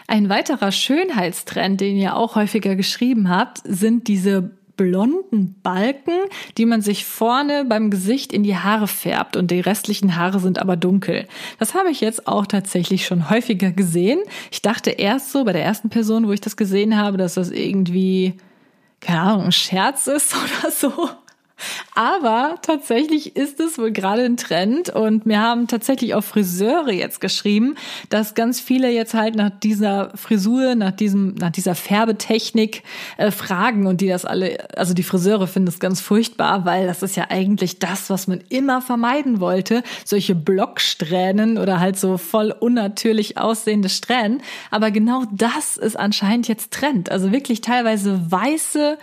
[0.07, 6.13] Ein weiterer Schönheitstrend, den ihr auch häufiger geschrieben habt, sind diese blonden Balken,
[6.57, 10.57] die man sich vorne beim Gesicht in die Haare färbt und die restlichen Haare sind
[10.57, 11.27] aber dunkel.
[11.59, 14.19] Das habe ich jetzt auch tatsächlich schon häufiger gesehen.
[14.49, 17.51] Ich dachte erst so bei der ersten Person, wo ich das gesehen habe, dass das
[17.51, 18.33] irgendwie
[19.01, 21.09] keine Ahnung, ein Scherz ist oder so.
[21.95, 27.21] Aber tatsächlich ist es wohl gerade ein Trend und mir haben tatsächlich auch Friseure jetzt
[27.21, 27.75] geschrieben,
[28.09, 32.83] dass ganz viele jetzt halt nach dieser Frisur, nach diesem, nach dieser Färbetechnik
[33.17, 37.03] äh, fragen und die das alle, also die Friseure finden das ganz furchtbar, weil das
[37.03, 42.53] ist ja eigentlich das, was man immer vermeiden wollte, solche Blocksträhnen oder halt so voll
[42.57, 44.41] unnatürlich aussehende Strähnen.
[44.69, 47.11] Aber genau das ist anscheinend jetzt Trend.
[47.11, 48.97] Also wirklich teilweise weiße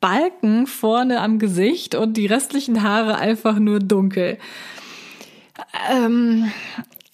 [0.00, 4.38] Balken vorne am Gesicht und die restlichen Haare einfach nur dunkel.
[5.90, 6.50] Ähm,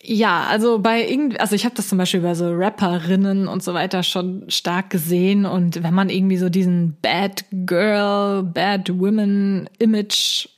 [0.05, 3.73] ja, also bei irgendwie, also ich habe das zum Beispiel bei so Rapperinnen und so
[3.73, 10.49] weiter schon stark gesehen und wenn man irgendwie so diesen Bad Girl, Bad Women Image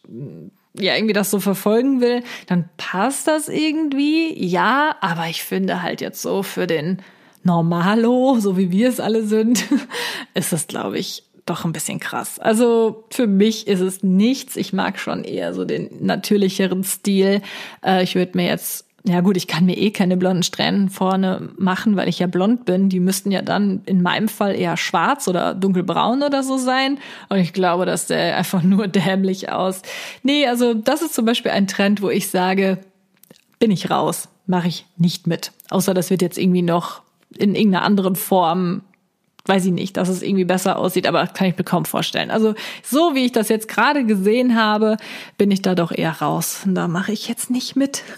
[0.78, 6.00] ja irgendwie das so verfolgen will, dann passt das irgendwie, ja, aber ich finde halt
[6.00, 7.02] jetzt so für den
[7.42, 9.66] Normalo, so wie wir es alle sind,
[10.34, 12.38] ist das glaube ich doch ein bisschen krass.
[12.38, 14.56] Also für mich ist es nichts.
[14.56, 17.42] Ich mag schon eher so den natürlicheren Stil.
[17.84, 21.50] Äh, ich würde mir jetzt ja gut, ich kann mir eh keine blonden Strähnen vorne
[21.58, 22.88] machen, weil ich ja blond bin.
[22.88, 26.98] Die müssten ja dann in meinem Fall eher schwarz oder dunkelbraun oder so sein.
[27.28, 29.82] Und ich glaube, das sähe einfach nur dämlich aus.
[30.22, 32.78] Nee, also das ist zum Beispiel ein Trend, wo ich sage,
[33.58, 35.52] bin ich raus, mache ich nicht mit.
[35.68, 37.02] Außer das wird jetzt irgendwie noch
[37.36, 38.82] in irgendeiner anderen Form
[39.46, 42.30] weiß ich nicht, dass es irgendwie besser aussieht, aber kann ich mir kaum vorstellen.
[42.30, 44.96] Also so wie ich das jetzt gerade gesehen habe,
[45.36, 46.62] bin ich da doch eher raus.
[46.66, 48.02] Da mache ich jetzt nicht mit.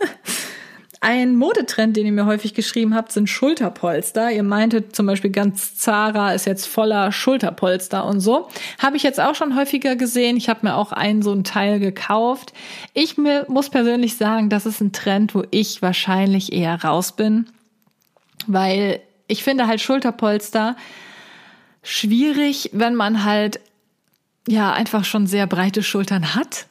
[1.01, 4.33] Ein Modetrend, den ihr mir häufig geschrieben habt, sind Schulterpolster.
[4.33, 8.49] Ihr meintet zum Beispiel ganz Zara ist jetzt voller Schulterpolster und so.
[8.79, 10.37] Habe ich jetzt auch schon häufiger gesehen.
[10.37, 12.55] Ich habe mir auch einen so ein Teil gekauft.
[12.95, 17.47] Ich mir, muss persönlich sagen, das ist ein Trend, wo ich wahrscheinlich eher raus bin,
[18.47, 20.77] weil ich finde halt Schulterpolster
[21.87, 23.61] schwierig, wenn man halt
[24.49, 26.67] ja einfach schon sehr breite Schultern hat.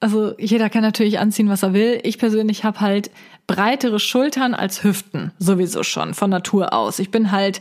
[0.00, 2.00] Also jeder kann natürlich anziehen, was er will.
[2.04, 3.10] Ich persönlich habe halt
[3.46, 6.98] breitere Schultern als Hüften, sowieso schon von Natur aus.
[6.98, 7.60] Ich bin halt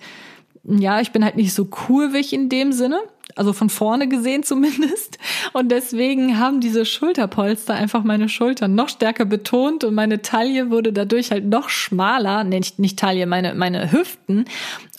[0.69, 3.00] ja, ich bin halt nicht so kurvig in dem Sinne,
[3.36, 5.17] also von vorne gesehen zumindest.
[5.54, 10.91] Und deswegen haben diese Schulterpolster einfach meine Schultern noch stärker betont und meine Taille wurde
[10.91, 14.45] dadurch halt noch schmaler, nee, nicht, nicht Taille, meine, meine Hüften.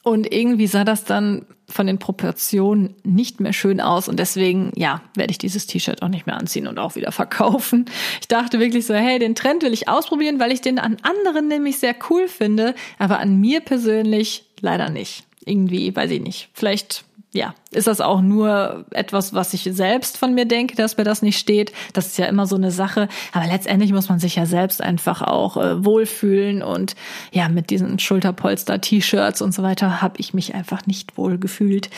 [0.02, 5.02] Und irgendwie sah das dann von den Proportionen nicht mehr schön aus und deswegen, ja,
[5.14, 7.84] werde ich dieses T-Shirt auch nicht mehr anziehen und auch wieder verkaufen.
[8.20, 11.48] Ich dachte wirklich so, hey, den Trend will ich ausprobieren, weil ich den an anderen
[11.48, 15.24] nämlich sehr cool finde, aber an mir persönlich leider nicht.
[15.44, 16.48] Irgendwie, weiß ich nicht.
[16.52, 21.04] Vielleicht ja, ist das auch nur etwas, was ich selbst von mir denke, dass mir
[21.04, 21.72] das nicht steht.
[21.92, 23.08] Das ist ja immer so eine Sache.
[23.32, 26.62] Aber letztendlich muss man sich ja selbst einfach auch äh, wohlfühlen.
[26.62, 26.96] Und
[27.30, 31.90] ja, mit diesen Schulterpolster-T-Shirts und so weiter habe ich mich einfach nicht wohl gefühlt.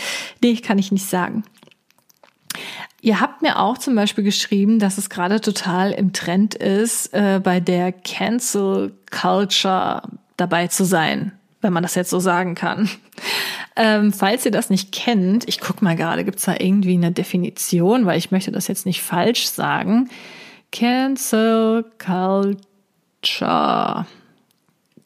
[0.43, 1.45] Nee, kann ich nicht sagen.
[3.01, 7.41] Ihr habt mir auch zum Beispiel geschrieben, dass es gerade total im Trend ist, äh,
[7.43, 10.03] bei der Cancel Culture
[10.37, 12.91] dabei zu sein, wenn man das jetzt so sagen kann.
[13.83, 18.05] Ähm, falls ihr das nicht kennt, ich guck mal gerade, gibt's da irgendwie eine Definition,
[18.05, 20.11] weil ich möchte das jetzt nicht falsch sagen.
[20.71, 21.87] Cancel.
[21.99, 23.17] Culture.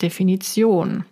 [0.03, 1.05] Definition.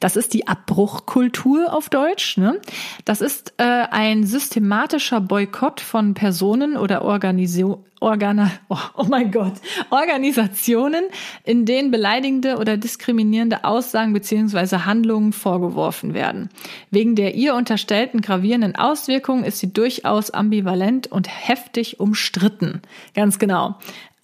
[0.00, 2.36] Das ist die Abbruchkultur auf Deutsch.
[2.36, 2.60] Ne?
[3.04, 9.54] Das ist äh, ein systematischer Boykott von Personen oder Organisio Organa oh, oh mein Gott,
[9.90, 11.04] Organisationen,
[11.42, 16.50] in denen beleidigende oder diskriminierende Aussagen beziehungsweise Handlungen vorgeworfen werden.
[16.90, 22.82] Wegen der ihr unterstellten gravierenden Auswirkungen ist sie durchaus ambivalent und heftig umstritten.
[23.14, 23.76] Ganz genau.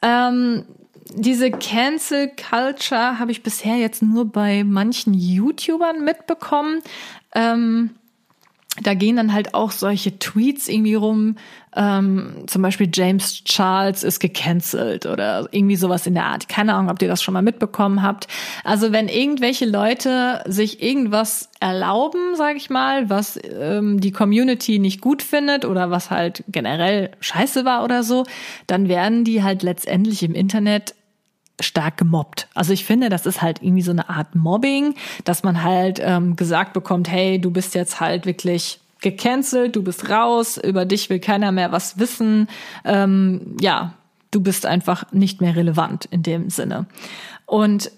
[0.02, 0.64] Ähm,
[1.14, 6.82] diese Cancel Culture habe ich bisher jetzt nur bei manchen YouTubern mitbekommen.
[7.34, 7.90] Ähm,
[8.82, 11.36] da gehen dann halt auch solche Tweets irgendwie rum,
[11.76, 16.48] ähm, zum Beispiel James Charles ist gecancelt oder irgendwie sowas in der Art.
[16.48, 18.26] Keine Ahnung, ob ihr das schon mal mitbekommen habt.
[18.64, 25.00] Also wenn irgendwelche Leute sich irgendwas erlauben, sage ich mal, was ähm, die Community nicht
[25.00, 28.24] gut findet oder was halt generell scheiße war oder so,
[28.66, 30.94] dann werden die halt letztendlich im Internet
[31.61, 32.48] stark gemobbt.
[32.54, 34.94] Also ich finde, das ist halt irgendwie so eine Art Mobbing,
[35.24, 40.11] dass man halt ähm, gesagt bekommt, hey, du bist jetzt halt wirklich gecancelt, du bist
[40.11, 42.48] raus, über dich will keiner mehr was wissen.
[42.84, 43.94] Ähm, ja,
[44.30, 46.86] du bist einfach nicht mehr relevant in dem Sinne.
[47.46, 47.90] Und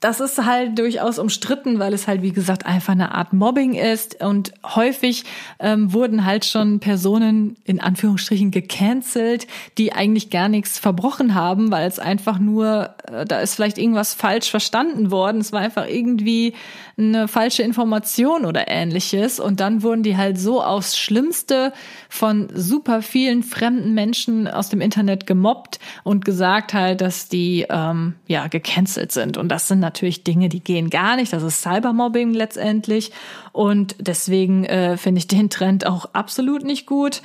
[0.00, 4.22] das ist halt durchaus umstritten, weil es halt, wie gesagt, einfach eine Art Mobbing ist.
[4.22, 5.24] Und häufig
[5.58, 11.88] ähm, wurden halt schon Personen in Anführungsstrichen gecancelt, die eigentlich gar nichts verbrochen haben, weil
[11.88, 15.40] es einfach nur, äh, da ist vielleicht irgendwas falsch verstanden worden.
[15.40, 16.54] Es war einfach irgendwie
[16.96, 19.40] eine falsche Information oder ähnliches.
[19.40, 21.72] Und dann wurden die halt so aufs Schlimmste
[22.08, 28.14] von super vielen fremden Menschen aus dem Internet gemobbt und gesagt halt, dass die ähm,
[28.28, 29.36] ja gecancelt sind.
[29.36, 31.32] Und das sind natürlich Dinge, die gehen gar nicht.
[31.32, 33.12] Das ist Cybermobbing letztendlich.
[33.52, 37.22] Und deswegen äh, finde ich den Trend auch absolut nicht gut.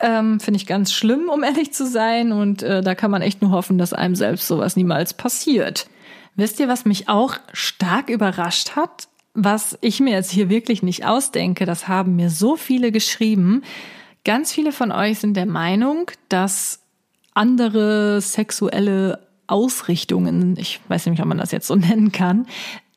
[0.00, 2.32] Ähm, finde ich ganz schlimm, um ehrlich zu sein.
[2.32, 5.86] Und äh, da kann man echt nur hoffen, dass einem selbst sowas niemals passiert.
[6.36, 9.08] Wisst ihr, was mich auch stark überrascht hat?
[9.34, 13.62] Was ich mir jetzt hier wirklich nicht ausdenke, das haben mir so viele geschrieben.
[14.24, 16.80] Ganz viele von euch sind der Meinung, dass
[17.34, 22.46] andere sexuelle Ausrichtungen, ich weiß nicht, ob man das jetzt so nennen kann,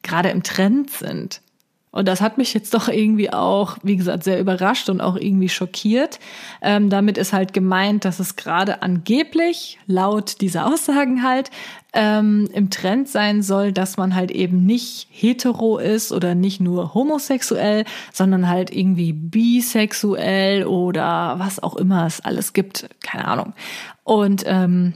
[0.04, 1.42] gerade im Trend sind.
[1.98, 5.50] Und das hat mich jetzt doch irgendwie auch, wie gesagt, sehr überrascht und auch irgendwie
[5.50, 6.20] schockiert.
[6.62, 11.50] Ähm, damit ist halt gemeint, dass es gerade angeblich, laut dieser Aussagen halt,
[11.94, 16.94] ähm, im Trend sein soll, dass man halt eben nicht hetero ist oder nicht nur
[16.94, 22.88] homosexuell, sondern halt irgendwie bisexuell oder was auch immer es alles gibt.
[23.02, 23.54] Keine Ahnung.
[24.04, 24.94] Und ähm,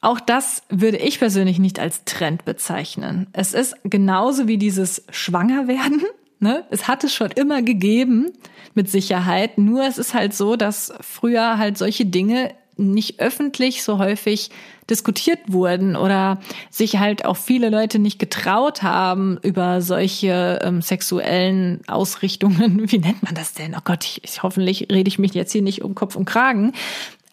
[0.00, 3.26] auch das würde ich persönlich nicht als Trend bezeichnen.
[3.32, 6.02] Es ist genauso wie dieses Schwangerwerden.
[6.42, 6.64] Ne?
[6.70, 8.32] Es hat es schon immer gegeben,
[8.72, 9.58] mit Sicherheit.
[9.58, 14.50] Nur es ist halt so, dass früher halt solche Dinge nicht öffentlich so häufig
[14.88, 16.40] diskutiert wurden oder
[16.70, 22.82] sich halt auch viele Leute nicht getraut haben über solche ähm, sexuellen Ausrichtungen.
[22.90, 23.74] Wie nennt man das denn?
[23.76, 26.72] Oh Gott, ich, ich, hoffentlich rede ich mich jetzt hier nicht um Kopf und Kragen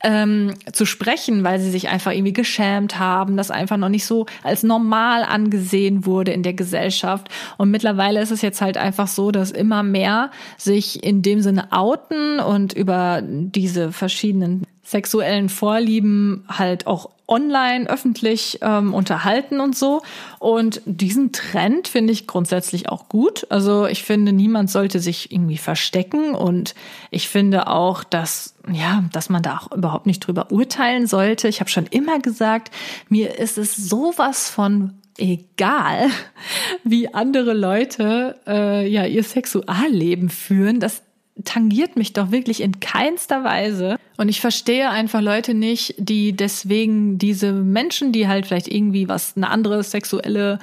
[0.04, 4.26] ähm, zu sprechen, weil sie sich einfach irgendwie geschämt haben, das einfach noch nicht so
[4.44, 7.30] als normal angesehen wurde in der Gesellschaft.
[7.58, 11.72] Und mittlerweile ist es jetzt halt einfach so, dass immer mehr sich in dem Sinne
[11.72, 20.02] outen und über diese verschiedenen sexuellen Vorlieben halt auch online öffentlich ähm, unterhalten und so.
[20.40, 23.46] Und diesen Trend finde ich grundsätzlich auch gut.
[23.50, 26.74] Also ich finde, niemand sollte sich irgendwie verstecken und
[27.12, 31.50] ich finde auch, dass ja, dass man da auch überhaupt nicht drüber urteilen sollte.
[31.50, 32.74] Ich habe schon immer gesagt,
[33.10, 36.10] mir ist es sowas von egal,
[36.86, 40.80] wie andere Leute äh, ja ihr Sexualleben führen.
[40.80, 41.02] Das
[41.44, 43.98] tangiert mich doch wirklich in keinster Weise.
[44.18, 49.38] Und ich verstehe einfach Leute nicht, die deswegen diese Menschen, die halt vielleicht irgendwie was,
[49.38, 50.60] eine andere sexuelle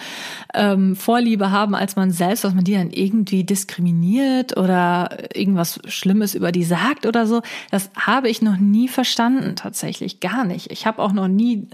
[0.53, 6.35] ähm, Vorliebe haben als man selbst, dass man die dann irgendwie diskriminiert oder irgendwas Schlimmes
[6.35, 7.43] über die sagt oder so.
[7.71, 10.73] Das habe ich noch nie verstanden, tatsächlich gar nicht.
[10.73, 11.69] Ich habe auch noch nie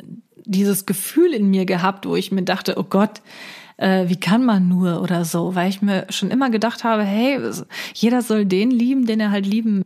[0.44, 3.22] dieses Gefühl in mir gehabt, wo ich mir dachte, oh Gott,
[3.81, 7.41] äh, wie kann man nur oder so, weil ich mir schon immer gedacht habe, hey,
[7.95, 9.83] jeder soll den lieben, den er halt lieben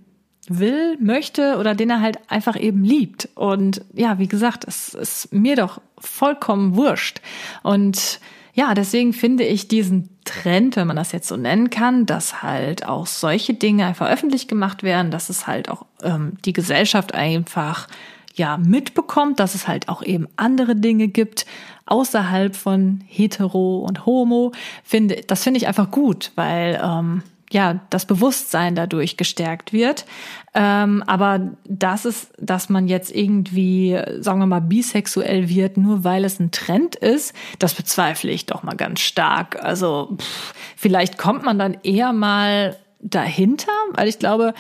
[0.49, 3.29] will, möchte oder den er halt einfach eben liebt.
[3.35, 7.21] Und ja, wie gesagt, es ist mir doch vollkommen wurscht.
[7.63, 8.21] Und
[8.53, 12.87] ja, deswegen finde ich diesen Trend, wenn man das jetzt so nennen kann, dass halt
[12.87, 17.89] auch solche Dinge einfach öffentlich gemacht werden, dass es halt auch ähm, die Gesellschaft einfach
[18.35, 21.47] ja mitbekommt, dass es halt auch eben andere Dinge gibt
[21.87, 27.23] außerhalb von hetero und homo, finde das finde ich einfach gut, weil ähm,
[27.55, 30.07] ja, das Bewusstsein dadurch gestärkt wird.
[30.55, 36.25] Ähm, aber das ist, dass man jetzt irgendwie, sagen wir mal, bisexuell wird, nur weil
[36.25, 39.63] es ein Trend ist, das bezweifle ich doch mal ganz stark.
[39.63, 44.55] Also pff, vielleicht kommt man dann eher mal dahinter, weil ich glaube,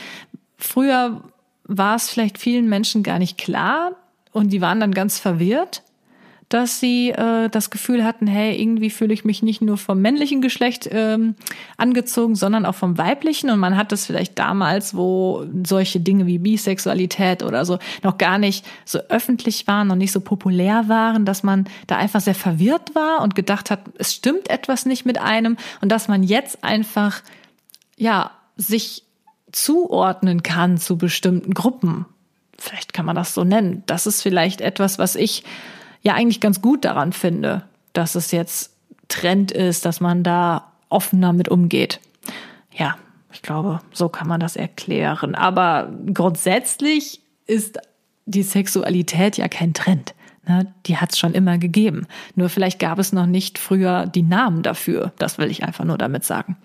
[0.56, 1.22] früher
[1.64, 3.92] war es vielleicht vielen Menschen gar nicht klar
[4.32, 5.82] und die waren dann ganz verwirrt
[6.48, 10.40] dass sie äh, das Gefühl hatten, hey, irgendwie fühle ich mich nicht nur vom männlichen
[10.40, 11.34] Geschlecht ähm,
[11.76, 13.50] angezogen, sondern auch vom weiblichen.
[13.50, 18.38] Und man hat das vielleicht damals, wo solche Dinge wie Bisexualität oder so noch gar
[18.38, 22.94] nicht so öffentlich waren und nicht so populär waren, dass man da einfach sehr verwirrt
[22.94, 27.22] war und gedacht hat, es stimmt etwas nicht mit einem und dass man jetzt einfach,
[27.96, 29.03] ja, sich
[29.54, 32.06] zuordnen kann zu bestimmten Gruppen.
[32.58, 33.82] Vielleicht kann man das so nennen.
[33.86, 35.44] Das ist vielleicht etwas, was ich
[36.02, 38.72] ja eigentlich ganz gut daran finde, dass es jetzt
[39.08, 42.00] Trend ist, dass man da offener mit umgeht.
[42.72, 42.96] Ja,
[43.32, 45.34] ich glaube, so kann man das erklären.
[45.34, 47.78] Aber grundsätzlich ist
[48.26, 50.14] die Sexualität ja kein Trend.
[50.46, 50.72] Ne?
[50.86, 52.06] Die hat es schon immer gegeben.
[52.34, 55.12] Nur vielleicht gab es noch nicht früher die Namen dafür.
[55.18, 56.56] Das will ich einfach nur damit sagen.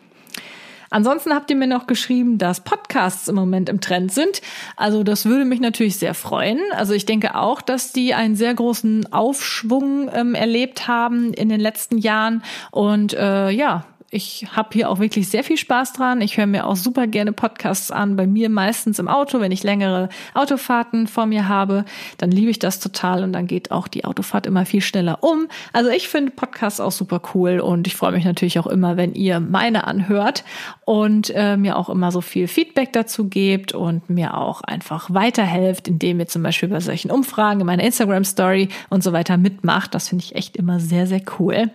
[0.90, 4.42] Ansonsten habt ihr mir noch geschrieben, dass Podcasts im Moment im Trend sind.
[4.76, 6.60] Also das würde mich natürlich sehr freuen.
[6.74, 11.60] Also ich denke auch, dass die einen sehr großen Aufschwung ähm, erlebt haben in den
[11.60, 12.44] letzten Jahren.
[12.72, 16.22] Und äh, ja, ich habe hier auch wirklich sehr viel Spaß dran.
[16.22, 18.16] Ich höre mir auch super gerne Podcasts an.
[18.16, 21.86] Bei mir meistens im Auto, wenn ich längere Autofahrten vor mir habe,
[22.18, 25.48] dann liebe ich das total und dann geht auch die Autofahrt immer viel schneller um.
[25.74, 29.14] Also ich finde Podcasts auch super cool und ich freue mich natürlich auch immer, wenn
[29.14, 30.44] ihr meine anhört
[30.86, 35.88] und äh, mir auch immer so viel Feedback dazu gebt und mir auch einfach weiterhelft,
[35.88, 39.94] indem ihr zum Beispiel bei solchen Umfragen in meiner Instagram Story und so weiter mitmacht.
[39.94, 41.70] Das finde ich echt immer sehr, sehr cool.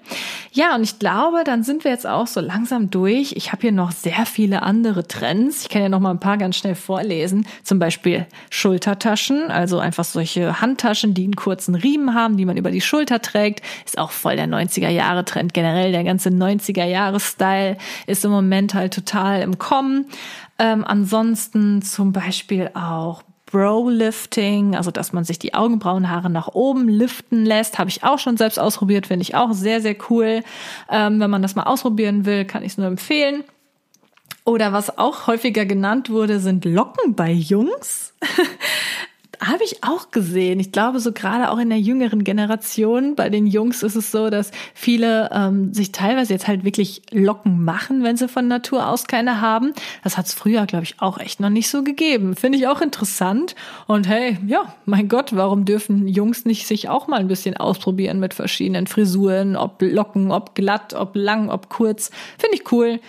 [0.53, 3.33] Ja, und ich glaube, dann sind wir jetzt auch auch so langsam durch.
[3.37, 5.63] Ich habe hier noch sehr viele andere Trends.
[5.63, 7.47] Ich kann ja noch mal ein paar ganz schnell vorlesen.
[7.63, 12.71] Zum Beispiel Schultertaschen, also einfach solche Handtaschen, die einen kurzen Riemen haben, die man über
[12.71, 13.63] die Schulter trägt.
[13.85, 15.53] Ist auch voll der 90er Jahre Trend.
[15.53, 20.07] Generell der ganze 90er Jahre Style ist im Moment halt total im Kommen.
[20.59, 23.23] Ähm, ansonsten zum Beispiel auch
[23.55, 28.37] Brow-Lifting, also dass man sich die Augenbrauenhaare nach oben liften lässt, habe ich auch schon
[28.37, 30.43] selbst ausprobiert, finde ich auch sehr, sehr cool.
[30.91, 33.45] Ähm, wenn man das mal ausprobieren will, kann ich es nur empfehlen.
[34.45, 38.13] Oder was auch häufiger genannt wurde, sind Locken bei Jungs.
[39.41, 40.61] Habe ich auch gesehen.
[40.61, 44.31] Ich glaube, so gerade auch in der jüngeren Generation, bei den Jungs ist es so,
[44.31, 49.07] dass viele ähm, sich teilweise jetzt halt wirklich Locken machen, wenn sie von Natur aus
[49.07, 49.73] keine haben.
[50.03, 52.37] Das hat es früher, glaube ich, auch echt noch nicht so gegeben.
[52.37, 53.55] Finde ich auch interessant.
[53.87, 58.21] Und hey, ja, mein Gott, warum dürfen Jungs nicht sich auch mal ein bisschen ausprobieren
[58.21, 62.11] mit verschiedenen Frisuren, ob Locken, ob glatt, ob lang, ob kurz.
[62.39, 63.01] Finde ich cool.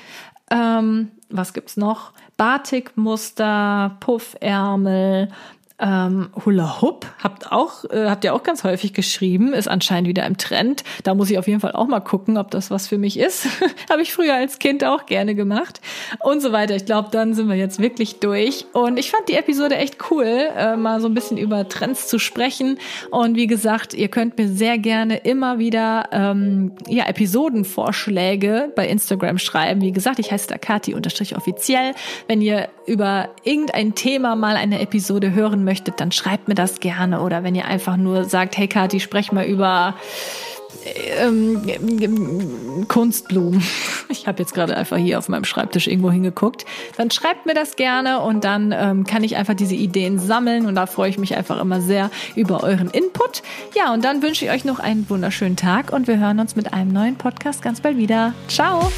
[0.52, 2.12] Ähm, was gibt's noch?
[2.38, 5.30] Batikmuster, Puffärmel,
[5.78, 10.26] ähm, Hula Hoop habt auch äh, habt ihr auch ganz häufig geschrieben, ist anscheinend wieder
[10.26, 10.86] im Trend.
[11.04, 13.48] Da muss ich auf jeden Fall auch mal gucken, ob das was für mich ist.
[13.90, 15.82] Habe ich früher als Kind auch gerne gemacht
[16.24, 16.78] und so weiter.
[16.78, 18.66] Ich glaube, dann sind wir jetzt wirklich durch.
[18.72, 22.20] Und ich fand die Episode echt cool, äh, mal so ein bisschen über Trends zu
[22.20, 22.80] sprechen.
[23.12, 29.40] Und wie gesagt, ihr könnt mir sehr gerne immer wieder ähm, ja Episodenvorschläge bei Instagram
[29.40, 29.82] schreiben.
[29.82, 31.94] Wie gesagt, ich heiße da Kati unterstrich offiziell.
[32.30, 37.22] Wenn ihr über irgendein Thema mal eine Episode hören möchtet, dann schreibt mir das gerne.
[37.22, 39.96] Oder wenn ihr einfach nur sagt, hey Kathi, sprech mal über
[41.20, 43.64] ähm, Kunstblumen.
[44.08, 46.66] Ich habe jetzt gerade einfach hier auf meinem Schreibtisch irgendwo hingeguckt.
[46.96, 50.76] Dann schreibt mir das gerne und dann ähm, kann ich einfach diese Ideen sammeln und
[50.76, 53.42] da freue ich mich einfach immer sehr über euren Input.
[53.76, 56.74] Ja, und dann wünsche ich euch noch einen wunderschönen Tag und wir hören uns mit
[56.74, 58.34] einem neuen Podcast ganz bald wieder.
[58.48, 58.92] Ciao!